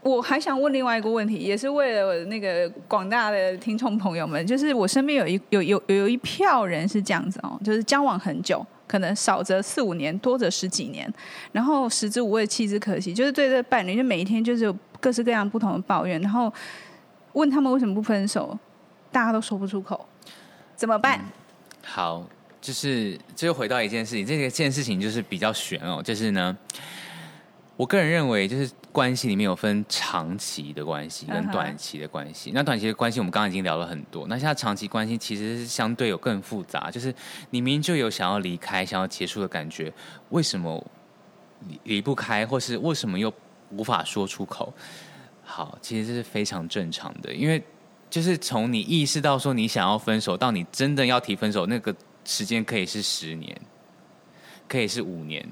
[0.00, 11.12] 我还想问另外一个问题，也是为了那个广大的听众朋友们，就是我身边有一有有有一票人是这样子哦，就是交往很久，可能少则四五年，多则十几年，
[11.50, 14.76] 然后食之无味，弃之可惜，就是对这伴侣，就每一天就是有。
[15.04, 16.50] 各式各样不同的抱怨，然后
[17.34, 18.58] 问他们为什么不分手，
[19.12, 20.08] 大家都说不出口，
[20.74, 21.18] 怎么办？
[21.18, 21.24] 嗯、
[21.84, 22.26] 好，
[22.58, 26.56] 就是这又回到一件事情，这个件事情就是比较悬哦，就是呢，
[27.76, 32.48] 我个人认为，就是关系里面有分长期的关系跟短期的关系。
[32.48, 32.56] Uh huh.
[32.56, 34.26] 那短期的关系，我们刚刚已经聊了很多。
[34.26, 37.14] 那现在长期关系其实是相对有更复杂，就是
[37.50, 39.92] 你明明就有想要离开、想要结束的感觉，
[40.30, 40.82] 为什么？
[41.84, 43.32] 离不开，或是为什么又
[43.70, 44.72] 无法说出口？
[45.42, 47.62] 好，其实这是非常正常的，因为
[48.08, 51.94] 就是从你意识到说你想要分手，到你真的要提分手，那个
[52.24, 53.60] 时间可以是十年，
[54.68, 55.46] 可以是五年。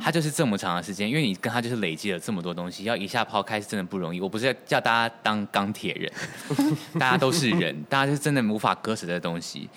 [0.00, 4.18] 他就是这么长的时间，因为你跟他就是累积了这么多东西，要一下抛开是真的不容易。
[4.18, 6.10] 我不是要叫大家当钢铁人，
[6.98, 9.68] 大家都是人， 大家是真的无法割舍的东西。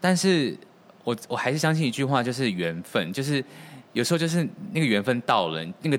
[0.00, 0.56] 但是
[1.02, 3.44] 我我还是相信一句话，就是缘分，就是
[3.94, 5.98] 有时候就是那个缘分到了，那个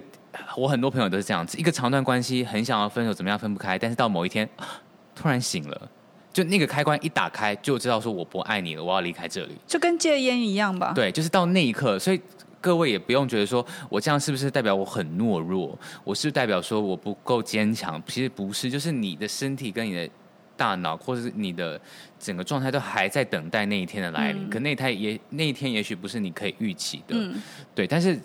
[0.56, 4.48] 我很多朋友都是这样子，一个长段关系很想要分手，怎么样分不开，但是到某一天
[5.16, 5.92] 突然醒了，
[6.32, 10.94] 就那个开关一打开，就知道说我不爱你了，我要离开这里，就跟戒烟一样吧。
[10.94, 12.22] 对，就是到那一刻，所以。
[12.62, 15.80] 各位也不用觉得说我这样是不是代表我很懦弱？
[16.04, 18.04] 我是代表说我不够坚强？
[18.06, 20.10] 其实不是，就是你的身体跟你的
[20.58, 21.80] 大脑，或者是你的
[22.20, 24.44] 整个状态都还在等待那一天的来临。
[24.44, 27.42] 嗯、可那一天也那一天也许不是你可以预期的，嗯、
[27.74, 27.88] 对。
[27.88, 28.20] 但是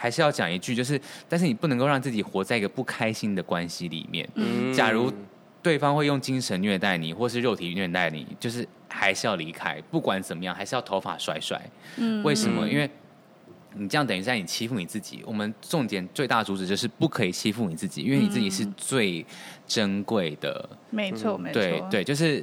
[0.00, 0.98] 还是要讲一句，就是
[1.28, 4.26] 但是你不能够让自己活在一个不开心的关系里面。
[4.34, 5.12] 嗯、假如
[5.60, 9.78] 对方会用精神虐待你，或是肉体虐待你，就是还是要离开。
[9.90, 11.60] 不管怎么样，还是要头发甩甩。
[11.98, 12.66] 嗯，为什么？
[12.66, 12.88] 因为
[13.74, 15.22] 你这样等于在你欺负你自己。
[15.26, 19.22] 我们重点最大的主旨就是不可以欺负你自己，因为你自己是最
[19.66, 20.66] 珍贵的。
[20.88, 21.60] 没错，没错。
[21.60, 22.42] 对对，就是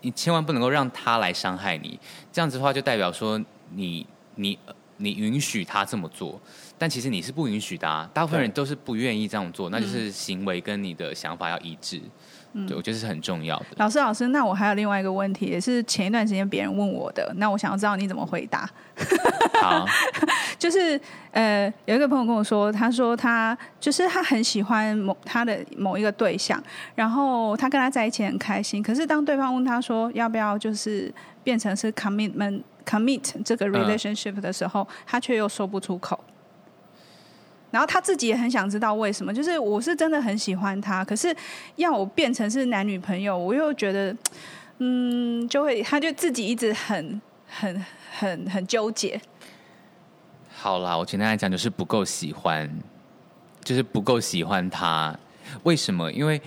[0.00, 2.00] 你千万不能够让他来伤害你。
[2.32, 3.38] 这样子的话，就代表说
[3.74, 4.06] 你
[4.36, 4.58] 你
[4.96, 6.40] 你允许他这么做，
[6.80, 8.08] 但其实你是不允许的啊。
[8.14, 12.00] 大部分人都是不愿意这样做，那就是行为跟你的想法要一致。
[12.54, 13.66] 嗯，对，我觉得是很重要的。
[13.76, 18.68] 老师，老师，那我还有另外一个问题，也是前一段时间别人问我的，那我想要知道你怎么回答。
[19.60, 19.86] 好，
[20.58, 20.98] 就是
[21.32, 26.60] 呃，有一个朋友跟我说，他说他就是他很喜欢某他的某一个对象，
[26.96, 31.12] 然后他跟他在一起很开心，可是当对方问他说要不要就是
[31.44, 36.18] 变成是 commitment commit 这个 relationship 的时候，嗯、他却又说不出口。
[37.70, 41.34] 然后他自己也很想知道为什么，就是我是真的很喜欢他，可是
[41.76, 44.16] 要我变成是男女朋友，我又觉得，
[44.78, 47.84] 嗯，就会他就自己一直很很
[48.18, 49.20] 很很纠结。
[50.56, 52.68] 好啦，我简单来讲就是不够喜欢，
[53.62, 55.16] 就是不够喜欢他。
[55.62, 56.10] 为什么？
[56.12, 56.40] 因为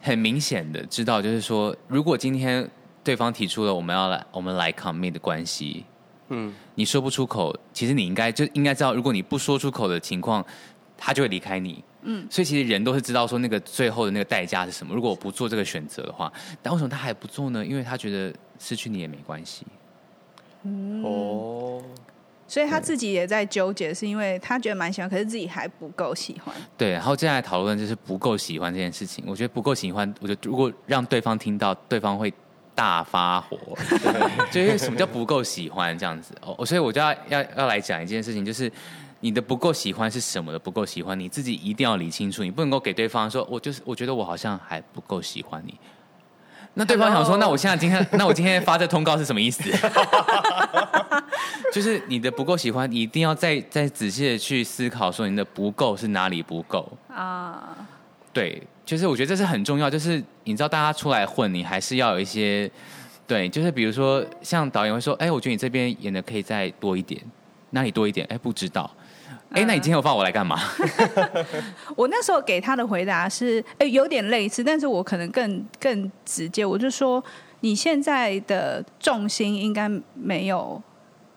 [0.00, 2.68] 很明显的知道，就是说，如果今天
[3.02, 5.84] 对方提出了我们要来我们来 commit 的关系。
[6.30, 10.44] 嗯，你说不出口，其实你应该就应该知道，如果你不说出口的情况，
[10.96, 11.84] 他就会离开你。
[12.02, 14.94] 嗯，所以其实人都是知道说那个最后的那个代价是什么。
[14.94, 17.66] 如果我不做这个选择的话，但为什么他还不做呢？
[17.66, 19.66] 因为他觉得失去你也没关系。
[20.62, 21.82] 嗯、哦，
[22.46, 26.54] 所以他自己也在纠结，是因为他觉得蛮喜欢，可是自己还不够喜欢。
[26.78, 29.24] 对，然后接下来讨论就是不够喜欢这件事情。
[29.26, 32.32] 我觉得不够喜欢，我觉得如果让对方听到，对方会。
[32.80, 33.58] 大发火，
[34.50, 36.34] 就因为什么叫不够喜欢这样子。
[36.40, 38.72] 哦，所以我就要要要来讲一件事情，就是
[39.20, 45.78] 你的不够喜欢是什么的不够喜欢，你自己一定要理清楚，你不能够给对方说，我就是我觉得我好像还不够喜欢你，
[46.72, 49.62] 那对方想说， 那我现在今天，那我今天发这通告是什么意思？
[51.70, 56.90] 就是你的不够喜欢，你一定要再再仔细的去思考，说你的不够是哪里不够。
[57.14, 57.76] 啊？
[58.32, 58.62] 对。
[58.82, 62.68] 就是我觉得这是很重要，就是你知道大家出来混，你还是要有一些，
[63.24, 67.22] 对，就是比如说像导演会说，哎，我觉得你这边演的可以再多一点，
[67.70, 68.26] 那里多一点？
[68.28, 68.90] 哎，不知道，
[69.50, 70.58] 哎，那你今天有放我来干嘛？
[71.94, 77.22] 我那时候给他的回答是，哎，有点类似，但是我可能更更直接，我就说
[77.60, 80.82] 你现在的重心应该没有。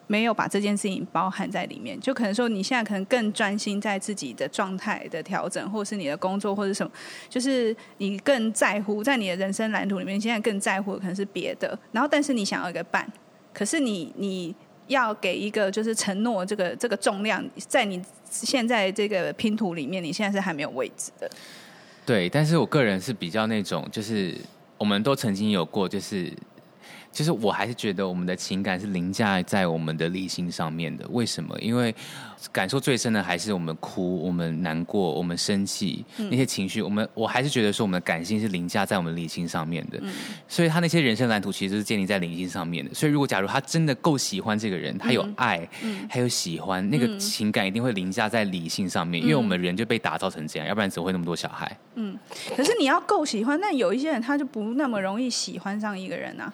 [0.08, 6.92] 没有把这件事情包含在里面，就可能说你现在可能更专心在自己的状态的调整，或是你的工作，或者什么，
[7.30, 11.78] 就是你更在乎在你的人生蓝图里面，你现在更在乎的可能是别的。
[11.92, 13.10] 然后，但是你想要一个伴，
[13.54, 14.54] 可是你你
[14.88, 21.30] 要给一个就是承诺，这个这个重量在你现在这个拼图里面，你现在是还没有位置的。
[22.06, 24.38] 对，但是我个人是比较那种，就是
[24.78, 26.32] 我们都曾经有过，就是。
[27.12, 31.08] 其实我还是觉得我们的情感是凌驾在我们的理性上面的。
[31.10, 31.58] 为什么？
[31.60, 31.94] 因为
[32.52, 36.82] 感受最深的还是我们哭、我们难过、我们生气那些情绪。
[36.82, 40.02] 我们我还是觉得说我们的感性是凌驾在我们理性上面的。
[40.48, 42.94] 所以他那些人生蓝图其实是建立在理性上面的。
[42.94, 45.68] 所以如果假如他真的够喜欢这个人，他有爱，
[46.10, 49.22] 还有喜欢，那个情感一定会凌驾在理性上面。
[49.22, 51.78] 因为我们人就被打造成这样，要不然怎么会那么多小孩？
[51.96, 52.18] 嗯。
[52.58, 56.52] 可是你要够喜欢，那有一些人他就不那么容易喜欢上一个人啊。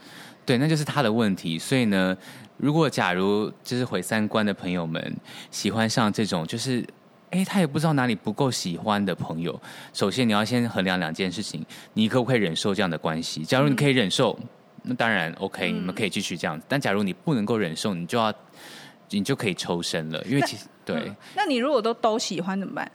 [0.49, 1.59] 对，那就是他的问题。
[1.59, 2.17] 所以呢，
[2.57, 5.15] 如果假如就是毁三观的朋友们
[5.51, 6.83] 喜欢上这种，就是
[7.29, 9.61] 哎，他也不知道哪里不够喜欢的朋友，
[9.93, 13.43] 首先你要先衡量两件事情：你可不可以忍受这样的关系？
[13.43, 14.35] 假如你可以忍受，
[14.81, 16.65] 那当然 OK，你们可以继续这样子。
[16.67, 18.33] 但假如你不能够忍受，你就要
[19.11, 20.19] 你就可以抽身了。
[20.25, 22.91] 因为其实对、嗯，那你如果都都喜欢怎么办？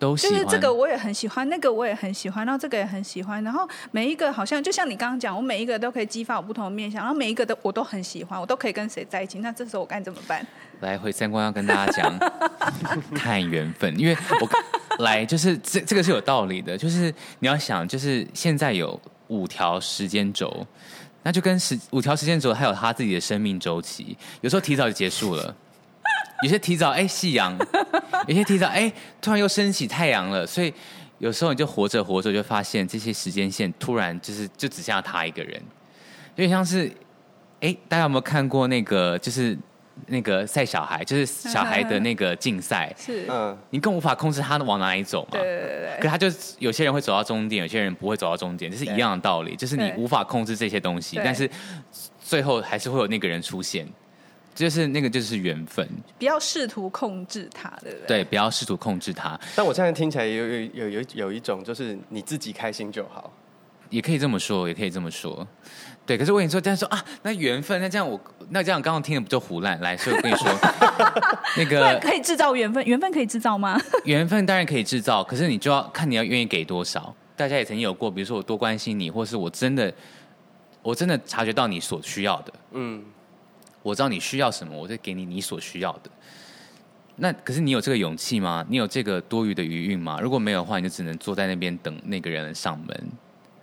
[0.00, 9.38] 都喜欢，就是这个我也很喜欢，那个我也很喜欢，然后这个也很喜欢，然后每一个好像就像你刚刚讲，我每一个都可以激发我不同的面向，然后每一个都我都很喜欢，我都可以跟谁在一起。
[9.40, 10.44] 那这时候我该怎么办？
[10.80, 12.18] 来回三观要跟大家讲，
[13.14, 14.16] 看缘分，因为
[14.98, 18.98] 我来就是这这个是有道理的，就是你要想，就是现在有
[19.28, 20.66] 五条时间轴，
[21.22, 25.54] 那就跟时五条时间轴，还有他自己的生命周期，有时候提早就结束了。
[26.42, 27.56] 有些提早哎，夕阳；
[28.26, 30.46] 有些提早哎，突然又升起太阳了。
[30.46, 30.72] 所以
[31.18, 35.54] 有时候你就活着活着，就发现这些时间线突然就是就只剩下他一个人，
[36.36, 36.90] 有点像是
[37.60, 39.56] 哎，大家有没有看过那个就是
[40.06, 42.90] 那个赛小孩，就是小孩的那个竞赛？
[42.96, 45.32] 是嗯，你更无法控制他往哪里走嘛？
[45.32, 45.98] 对对对。
[46.00, 46.26] 可他就
[46.58, 49.54] 有些人会走到终点，有些人不会走到终点，这是一样的道理。
[49.54, 51.48] 就是你无法控制这些东西，但是
[52.18, 53.86] 最后还是会有那个人出现。
[54.54, 55.88] 就是那个，就是缘分。
[56.18, 58.18] 不要试图控制它，对不对？
[58.18, 59.38] 对，不要试图控制它。
[59.56, 63.32] 但我现在听起来有有有有有一种，就是你自己开心就好。
[63.88, 65.46] 也可以这么说，也可以这么说。
[66.06, 68.20] 对，可是我跟你说，这样说啊，那缘分，那这样我
[68.50, 69.80] 那这样刚刚听的不就胡乱？
[69.80, 70.48] 来，所以我跟你说，
[71.58, 73.76] 那个可以制造缘分，缘分可以制造吗？
[74.04, 77.12] 缘分当然可以制造，可是你就要看你要愿意给多少。
[77.36, 79.92] 大家也曾经有过，比如说我多关心你，或是我真的
[80.82, 83.04] 我真的察觉到你所需要的，嗯。
[83.82, 86.10] 我知道你需要什么，我就给你你所需要的。
[87.16, 88.64] 那可是你有这个勇气吗？
[88.68, 90.18] 你有这个多余的余韵吗？
[90.22, 93.10] 如果没有的话，你就只能坐在那边等那个人上门，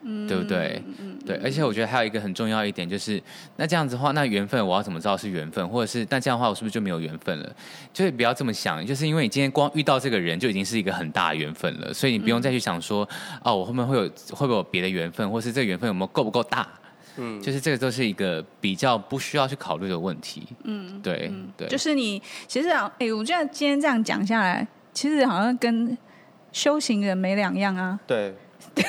[0.04, 0.80] 嗯，对不对？
[1.00, 1.38] 嗯，对。
[1.38, 3.20] 而且我觉得还有一个很重要一点就是，
[3.56, 5.68] 那这样子的话，那缘分我要怎么知道是缘分？
[5.70, 7.56] 或者是那这样的话，我是不是就没有缘分了？
[7.92, 16.68] 就是不要这么想，就是因为你今天光遇到这个人就已经是一个很大的缘分了，所以你不用再去想说，嗯、哦，我后面会有会不会有别的缘分，或是这个缘分有没有够不够大？
[17.18, 20.48] 嗯，就是这个都是一个比较不需要去考虑的问题。
[20.64, 25.98] 嗯，对，嗯、对，就是你其实啊，哎，我觉得今天这样讲下来，其实好像跟
[26.52, 28.00] 修行人没两样啊。
[28.08, 28.34] 对，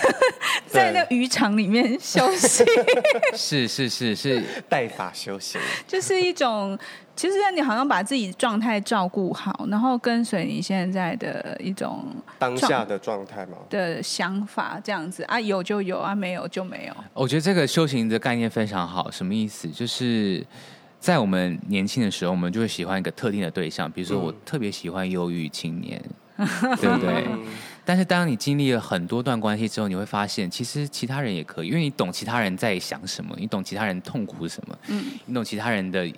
[0.66, 2.66] 在那渔场里面修行，
[3.36, 6.78] 是是是是 带法修行，就是一种。
[7.18, 12.04] 其实你好像把自己状态照顾好，然后跟随你现在的一种
[12.38, 16.94] 当下的状态嘛的想法这样子啊，有就有啊，没有就没有。
[17.12, 19.66] 我觉得这个修行的概念非常好，什么意思？
[19.66, 20.46] 就是
[21.00, 26.00] 在我们年轻的时候，我们就会喜欢一个特定的对象，比如说我特别喜欢忧郁青年，
[26.36, 26.46] 嗯、
[26.80, 27.26] 对不对？
[27.84, 36.08] 但是当你经历了很多段关系之后，你会发现，其实其他人也可以，因为你懂其他人在想什么，你懂其他人痛苦什么，嗯，你懂其他人的。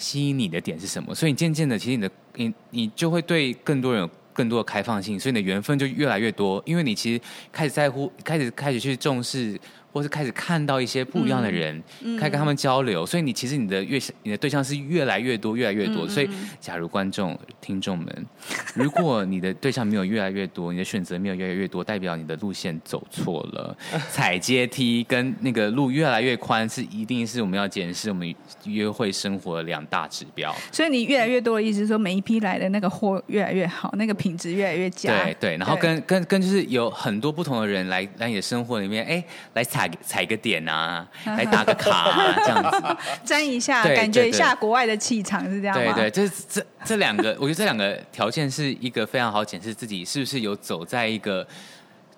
[0.00, 1.14] 吸引你的点是什么？
[1.14, 7.20] 所以你渐渐的，其实你的你你就会对更多人有更多的开放性，所以你的缘分就越来越多，因为你其实
[7.52, 9.60] 开始在乎，开始开始去重视。
[9.92, 16.06] 或是开始看到一些不一样的人，嗯、开始跟他们交流，嗯、所以你其实你的越你的对象是越来越多，越来越多。
[16.06, 16.28] 嗯、所以，
[16.60, 18.26] 假如观众听众们，
[18.74, 23.76] 如果你的对象没有越来越多，你的选择没有越来越多，代表你的路线走错了。
[24.12, 28.32] 踩阶梯跟那个路越来越宽，是一定是我们要检视我们
[28.64, 30.54] 约会生活的两大指标。
[30.70, 35.10] 所以你越来越多的意思是说，每一批来的那个货越来越好，那个品质越来越佳。
[35.24, 39.24] 对对，然后跟跟跟就是有很多不同的人来来你的生活里面，哎，
[39.54, 39.79] 来踩。
[39.80, 45.94] 踩踩个点啊， 来打个卡啊，这样子 沾一下，感觉一下国外的气场是这样吗？
[45.94, 51.46] 对就是这这两个，我觉得这两个条件是一个非常好检视自己是不是有走在一个。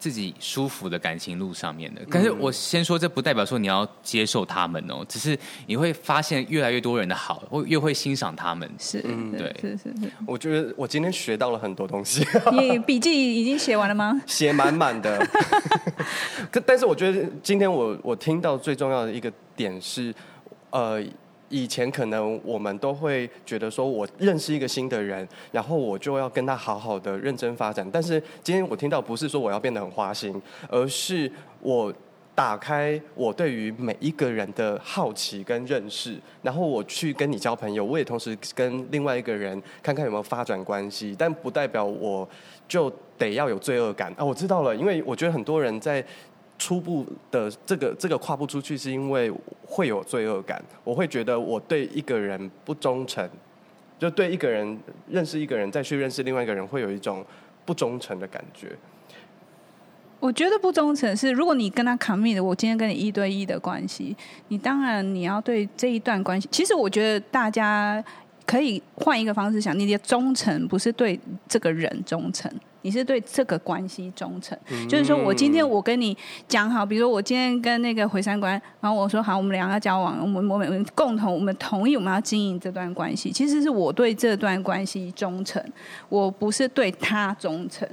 [0.03, 5.38] 自己舒服的感情路上面的，可是我先说，这不代表说你要接受他们哦，只是
[5.68, 8.68] 你会发现越来越多人的好，会越会欣赏他们。
[8.80, 10.11] 是，嗯，对，是是是。
[10.26, 12.26] 我觉得我今天学到了很多东西。
[12.50, 14.20] 你笔记已经写完了吗？
[14.26, 15.24] 写满满的。
[16.66, 20.12] 但是我觉得今天我我听到最重要的一个点是，
[20.70, 21.00] 呃。
[21.53, 27.86] 以前可能我们都会觉得说，我认识一个新的人，然后我就要跟他好好的认真发展。
[27.92, 30.40] 但是今天我听到不是说我要变得很花心，
[30.70, 31.30] 而是
[31.61, 31.92] 我
[32.34, 37.84] 打开我对于每一个人的好奇跟认识，然后我去跟你交朋友。
[37.84, 42.26] 我也同时跟另外一个人看看有没有发展关系，但不代表我
[42.66, 44.24] 就得要有罪恶感啊。
[44.24, 46.03] 我知道了，因为我觉得很多人在。
[46.62, 49.32] 初步的这个这个跨不出去，是因为
[49.66, 50.62] 会有罪恶感。
[50.84, 53.28] 我会觉得我对一个人不忠诚，
[53.98, 57.26] 就对一个人认识一个人再去认识另外一个人，会有一种
[57.64, 58.68] 不忠诚的感觉。
[60.20, 66.48] 我觉得不忠诚是，如果你跟他 commit 的，我今天跟你一对一的关系，你当然你要对这一段关系。
[66.52, 68.00] 其实我觉得大家
[68.46, 72.48] 可以换一个方式想，你的忠诚不是对这个人忠诚。
[72.83, 74.57] 你是对这个关系忠诚。
[74.89, 76.16] 就是说我今天我跟你
[76.47, 83.33] 讲好，比如说我今天跟那个回三观，然后我说好，我们两个交往，我们我们共同我们同意我们要经营这段关系。
[83.33, 85.64] 其实是我对这段关系忠诚，
[86.09, 87.89] 我不是对他忠诚。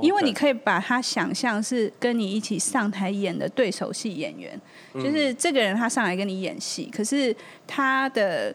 [0.00, 4.58] 因为你可以把他想象是跟你一起上台演的对手戏演员，
[4.94, 7.36] 就是这个人他上来跟你演戏，可是
[7.66, 8.54] 他的。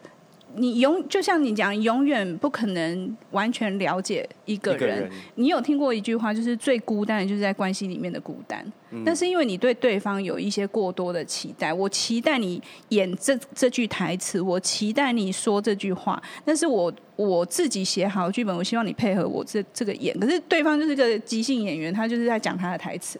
[0.56, 4.80] 你永就像你讲，永远不可能完全了解一个人。
[4.80, 8.64] 个人你有听过一句话，就是最孤单的就是在关系里面的孤单。
[8.90, 20.18] 嗯、但是因为你对对方有一些过多的期待，我期待你演这这句台词，我期待你说这句话，但是我我自己写好剧本，我希望你配合我这这个演。
[20.20, 23.18] 可是对方就是个即兴演员，他就是在讲他的台词。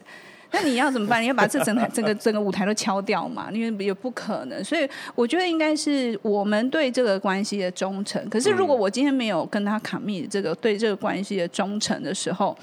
[0.55, 1.21] 那你要怎么办？
[1.21, 3.51] 你要把这整台、整个、整个舞台都敲掉嘛？
[3.51, 4.63] 因为也不可能。
[4.63, 8.29] 所以我觉得应该是我们对这个关系的忠诚。
[8.29, 12.57] 可是如果我今天没有跟他 commit 这个对这个关系的忠诚的时候，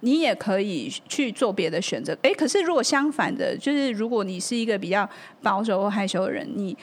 [0.00, 2.16] 你也可以去做别的选择。
[2.22, 5.08] 哎，可是如果相反的，就是如果你是一个比较
[5.40, 6.76] 保守或害羞的人，你。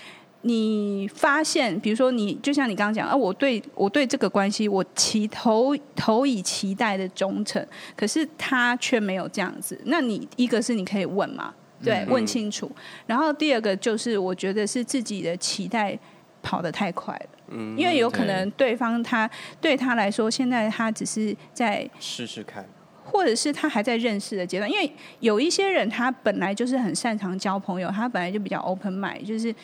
[0.45, 7.65] 你发现，比如说你，就像你刚刚讲，啊，我对我对这个关系，我期投投以期待的忠诚，
[7.95, 9.79] 可是他却没有这样子。
[9.85, 12.69] 那你一个是你可以问嘛，对，嗯、问清楚。
[13.05, 15.97] 然后第二个就是，我觉得是自己的期待
[16.41, 19.29] 跑得太快了，嗯，因为有可能对方他
[19.61, 22.67] 对他来说，现在他只是在试试看，
[23.05, 24.69] 或者是他还在认识的阶段。
[24.69, 24.91] 因为
[25.21, 29.55] 有一些人，他本来就是很擅长交朋友，他本来就比较 open mind，就是。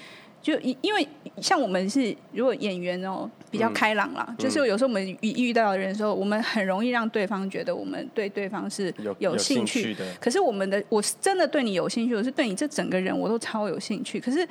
[0.41, 1.07] 就因因为
[1.41, 10.05] 像我们是如果演员哦比较开朗啦，嗯、就是有时候我们遇遇到的人的时候，我们很容易让对方觉得我们对对方是有有兴趣，兴趣的。
[10.19, 14.19] 可是我们的我是真的对你有兴趣，我是对你这整个人我都超有兴趣。
[14.19, 14.47] 可是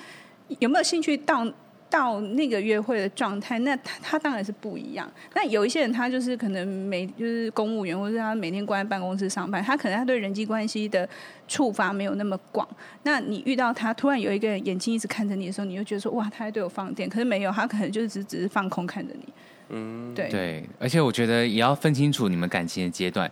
[0.60, 1.46] 有没有兴趣到？
[1.90, 5.10] 到那个约会的状态，那他他当然是不一样。
[5.34, 11.08] 那有一些人，他就是可能每就是公务员，或者是他每天关在办公室上班，他可能他对人际关系的
[11.46, 12.68] 触发没有那么广。
[13.02, 17.08] 那你遇到他，突然有一个人眼睛一直看着你的时候，你就觉得说哇，他在对我放电。
[17.08, 19.24] 可是没有，他可能就是只只是放空看着你。
[19.70, 20.64] 嗯，对对。
[20.78, 23.30] 而且我觉得也要分清楚你们感情的阶段，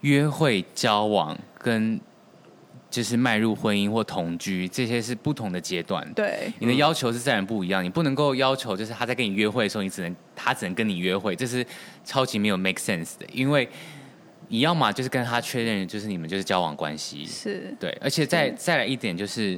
[0.00, 2.00] 约会、交往跟。
[2.90, 6.10] 就是迈入婚姻或同居，这些是不同的阶段。
[6.14, 7.84] 对，你的要求是自然不一样。
[7.84, 11.64] 你不能够要求，就是他在跟你约会的时候，你只能他只能跟你约会，这是
[12.04, 13.26] 超级没有 make sense 的。
[13.32, 13.68] 因为
[14.48, 17.26] 你要嘛就是跟他确认，就是你们就是交往关系。
[17.26, 17.90] 是，对。
[18.00, 19.52] 而且再再来一点，就是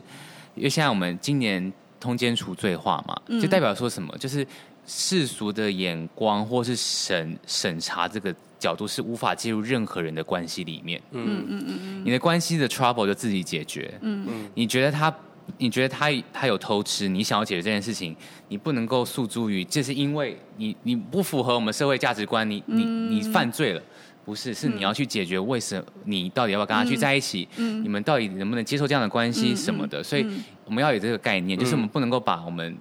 [0.57, 4.13] 因为现在我们今年通奸除罪化嘛，就代表说什么？
[4.19, 4.45] 就是
[4.87, 8.35] 世俗的眼光或是审审查这个。
[8.61, 11.01] 角度是无法介入任何人的关系里面。
[11.11, 11.27] 嗯。
[11.27, 13.93] 嗯嗯嗯，你的关系的 trouble 就自己解决。
[14.03, 14.25] 嗯。
[14.29, 15.13] 嗯，你觉得他，
[15.59, 18.15] 你觉得他他有偷吃，你想要解决这件事情，
[18.49, 23.83] 你不能够诉诸于，这是因为你你不符合我们社会价值观，你你你犯罪了，
[24.25, 30.27] 不是，是你要去解决为什么你到底要不要跟他去在一起，嗯，你们到底能不能接受这样的关系什么的，所以
[30.67, 32.77] 我们要有这个概念，就是我们不能够把我们。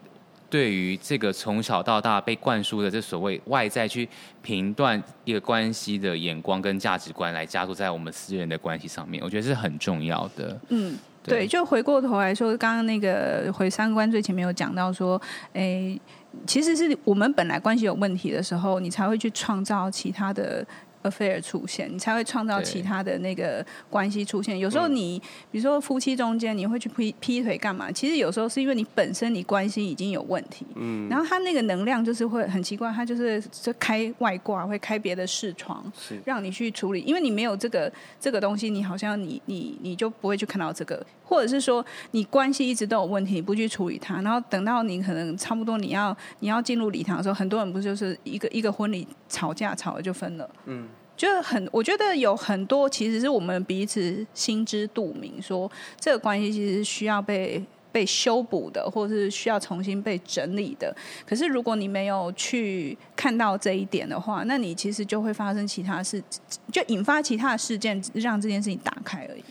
[0.50, 4.08] 对于这个从小到大被灌输的这所谓外在去
[4.41, 10.60] 评断一个关系的眼光跟价值观，来加入在我们私人的关系上面，我觉得是很重要的。
[10.70, 15.22] 嗯，对，就回过头来说，刚刚那个回三观最前面有讲到说，
[15.54, 16.00] 诶，
[16.47, 20.66] 其实是我们本来关系有问题的时候，你才会去创造其他的。
[21.04, 24.58] Affair 出现，你才会创造其他的那个关系出现。
[24.58, 25.22] 有时候你，
[25.52, 27.91] 比如说夫妻中间，你会去劈劈腿干嘛？
[27.91, 30.66] 其实有时候是因为你本身你关系已经有问题。
[30.76, 31.08] 嗯。
[31.10, 37.02] 然后他那个能量就是会很奇怪，他就是就开外挂，会开别的视窗，是让你去处理。
[37.02, 50.50] 因为你没有这个这个东西，你好像你你你就不会去看到这个，或者是说你关系一直都有问题，你不去处理它，然后等到你可能差不多你要你要进入礼堂的时候，很多人不就是一个一个婚礼吵架吵了就分了。
[50.66, 50.88] 嗯。
[51.20, 57.61] 就很，我觉得有很多其实是我们彼此心知肚明，说这个关系其实是需要被
[57.91, 60.95] 被修补的，或者是需要重新被整理的。
[61.28, 66.24] 可是如果你没有去看到这一点的话，那你其实就会发生其他事，
[66.72, 69.43] 就引发其他的事件，让这件事情打开而已。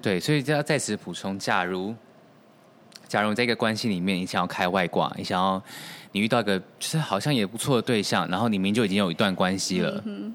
[0.00, 1.92] 对，所以就要在此补充：假如
[3.08, 5.60] 假如在一个关系里面，你想要开外挂，你想要
[6.12, 10.00] 你遇到一个就是好像也不错的对象，然后你明明就已经有一段关系了。
[10.06, 10.32] 嗯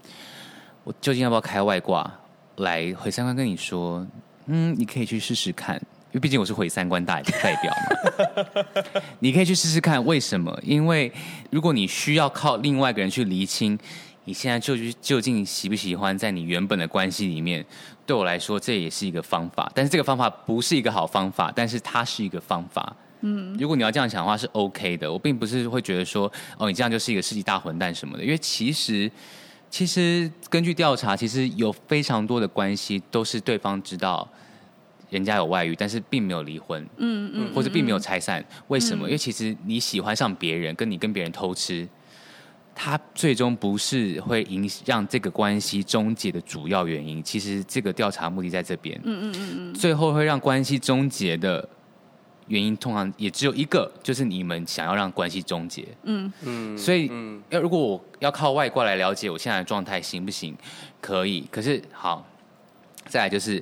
[0.84, 2.20] 我究竟要不要开外挂
[2.58, 3.36] 来毁三观？
[3.36, 4.06] 跟你说，
[4.48, 8.92] 嗯，你可以去试试看，因为毕竟我是毁三观大代表嘛。
[9.20, 10.60] 你可以去试试看，为什么？
[10.62, 11.12] 因为
[11.50, 13.80] 如果你需要靠另外一个人去厘清
[14.26, 17.66] 你现在究竟究竟喜不喜欢在你原本的关系里面，
[18.06, 19.72] 对我来说这也是一个方法。
[19.74, 22.96] 但是这个方法不是一个好方法，但是它是一个方法。
[23.22, 25.12] 嗯，如果你要这样想的话是 OK 的。
[25.12, 29.10] 我并不是会觉得说，哦，你这样就是一个世纪大混蛋什么的，因为其实。
[29.74, 34.30] 其实根据调查，其实有非常多的关系都是对方知道
[35.10, 38.40] 人家有外遇，但是并没有离婚，嗯嗯，或者并没有拆散。
[38.40, 39.08] 嗯、为什么？
[39.08, 41.90] 因为其实你喜欢上别人，跟你跟别人偷吃，
[42.76, 47.24] 他最终不是会影响让这个关系终结的主要原因。
[47.24, 51.68] 其实这个调查目的在这边，嗯嗯嗯嗯，最后会让关系终结的。
[52.48, 55.86] 原因通常也只有一个，就是你们想要让关系终结。
[56.04, 57.12] 嗯嗯，所以
[57.50, 60.56] 要如果我要靠外挂来了解我现在的状态行不行？
[61.02, 61.48] 可以。
[61.52, 62.26] 可是好，
[63.08, 63.62] 再来就是，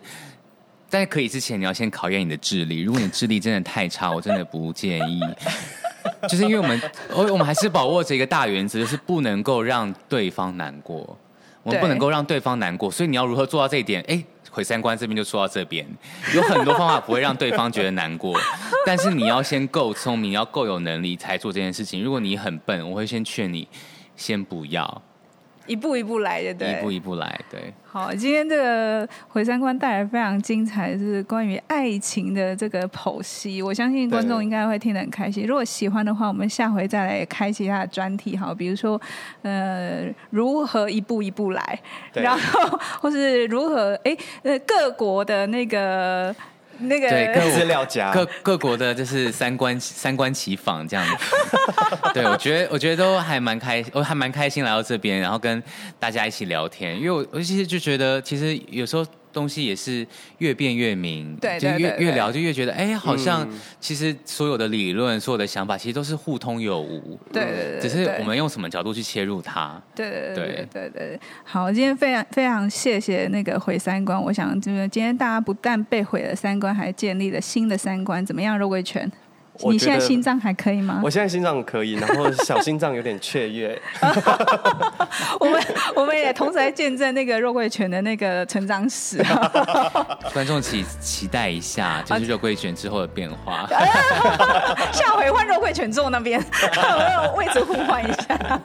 [0.88, 2.82] 在可以之前，你要先考验你的智力。
[2.82, 5.20] 如果你智力真的太差，我真的不建议。
[6.28, 6.82] 就是因为我们，
[7.14, 11.18] 我我们还是把握着一个大原则，就是不能够让对方难过。
[11.64, 14.04] 我们不能够让对方难过，所以你要如何做到这一点？
[14.08, 14.24] 哎。
[14.54, 15.88] 毁三观这边就说到这边，
[16.36, 18.38] 有很多方法不会让对方觉得难过，
[18.86, 22.04] 但是你要先够聪明，要够有能力才做这件事情。
[22.04, 23.66] 如果你很笨，我会先劝你
[24.18, 25.02] 先不要。
[25.68, 27.74] 一步一步来的，对，一步一步来，对。
[27.84, 33.62] 好，今天这个回三观带来非常精彩，是关于爱情的这个剖析。
[33.62, 35.46] 我相信观众应该会听得很开心。
[35.46, 39.00] 如果喜欢的话，我们下回再来开启他的专题，好，比如说
[39.42, 41.80] 呃，如何一步一步来，
[42.14, 46.36] 然后或是如何哎呃各国的那个。
[46.82, 51.26] 那个对各资料夹，各各国的就是三观三观齐访这样子，
[52.14, 55.62] 对，我觉得我觉得都还蛮开，我还蛮开心来到这边，然后跟
[56.00, 59.06] 大家一起聊天，因为我我其实就觉得，其实有时候。
[59.34, 60.06] 东西也是
[60.40, 63.48] 越变越明，对，就越越聊就越觉得，哎，好像
[63.80, 70.90] 其实所有的理论、所有的想法，其实都是互通有无，对对对，只是我们用什么角度去切入它，对对对对。
[70.92, 71.20] 对。
[71.44, 79.12] 好，今天非常非常谢谢那个毁三观，我想就是今天大家不但被毁了三观，还建立了新的三观，怎么样，肉桂犬？
[79.70, 81.00] 你现在心脏还可以吗？
[81.04, 83.80] 我现在心脏可以，然后小心脏有点雀跃。
[85.40, 85.64] 我们
[85.96, 89.24] 我们也同时在见证那个肉桂犬的那个成长史。
[90.34, 93.68] 观众期期待一下，就是肉桂犬之后的变化。
[94.92, 96.44] 下回换肉桂犬坐那边，
[96.74, 98.60] 我要位置互换一下。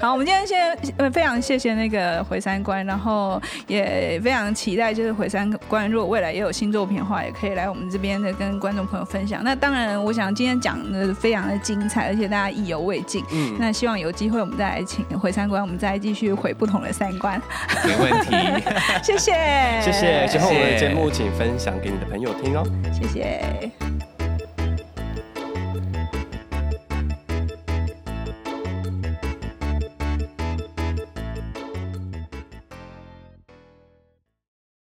[0.00, 9.44] 好，我们今天先非常谢谢那个回三观，然后也非常期待，就是回三观如果未来也有新作品的话，也可以来我们这边的跟观众朋友分享。
[9.44, 10.21] 那当然，我想。
[10.22, 13.24] 讲今天讲的非常的精彩，而且大家意犹未尽。
[13.32, 17.40] 嗯，那希望有机会我们再来请回三观，我们再继续回不同的三观。
[17.84, 18.30] 没问题，
[19.02, 19.32] 谢谢，
[19.82, 20.26] 谢谢。
[20.28, 22.64] 喜欢我们的节目，请分享给你的朋友听哦。
[22.92, 23.91] 谢谢。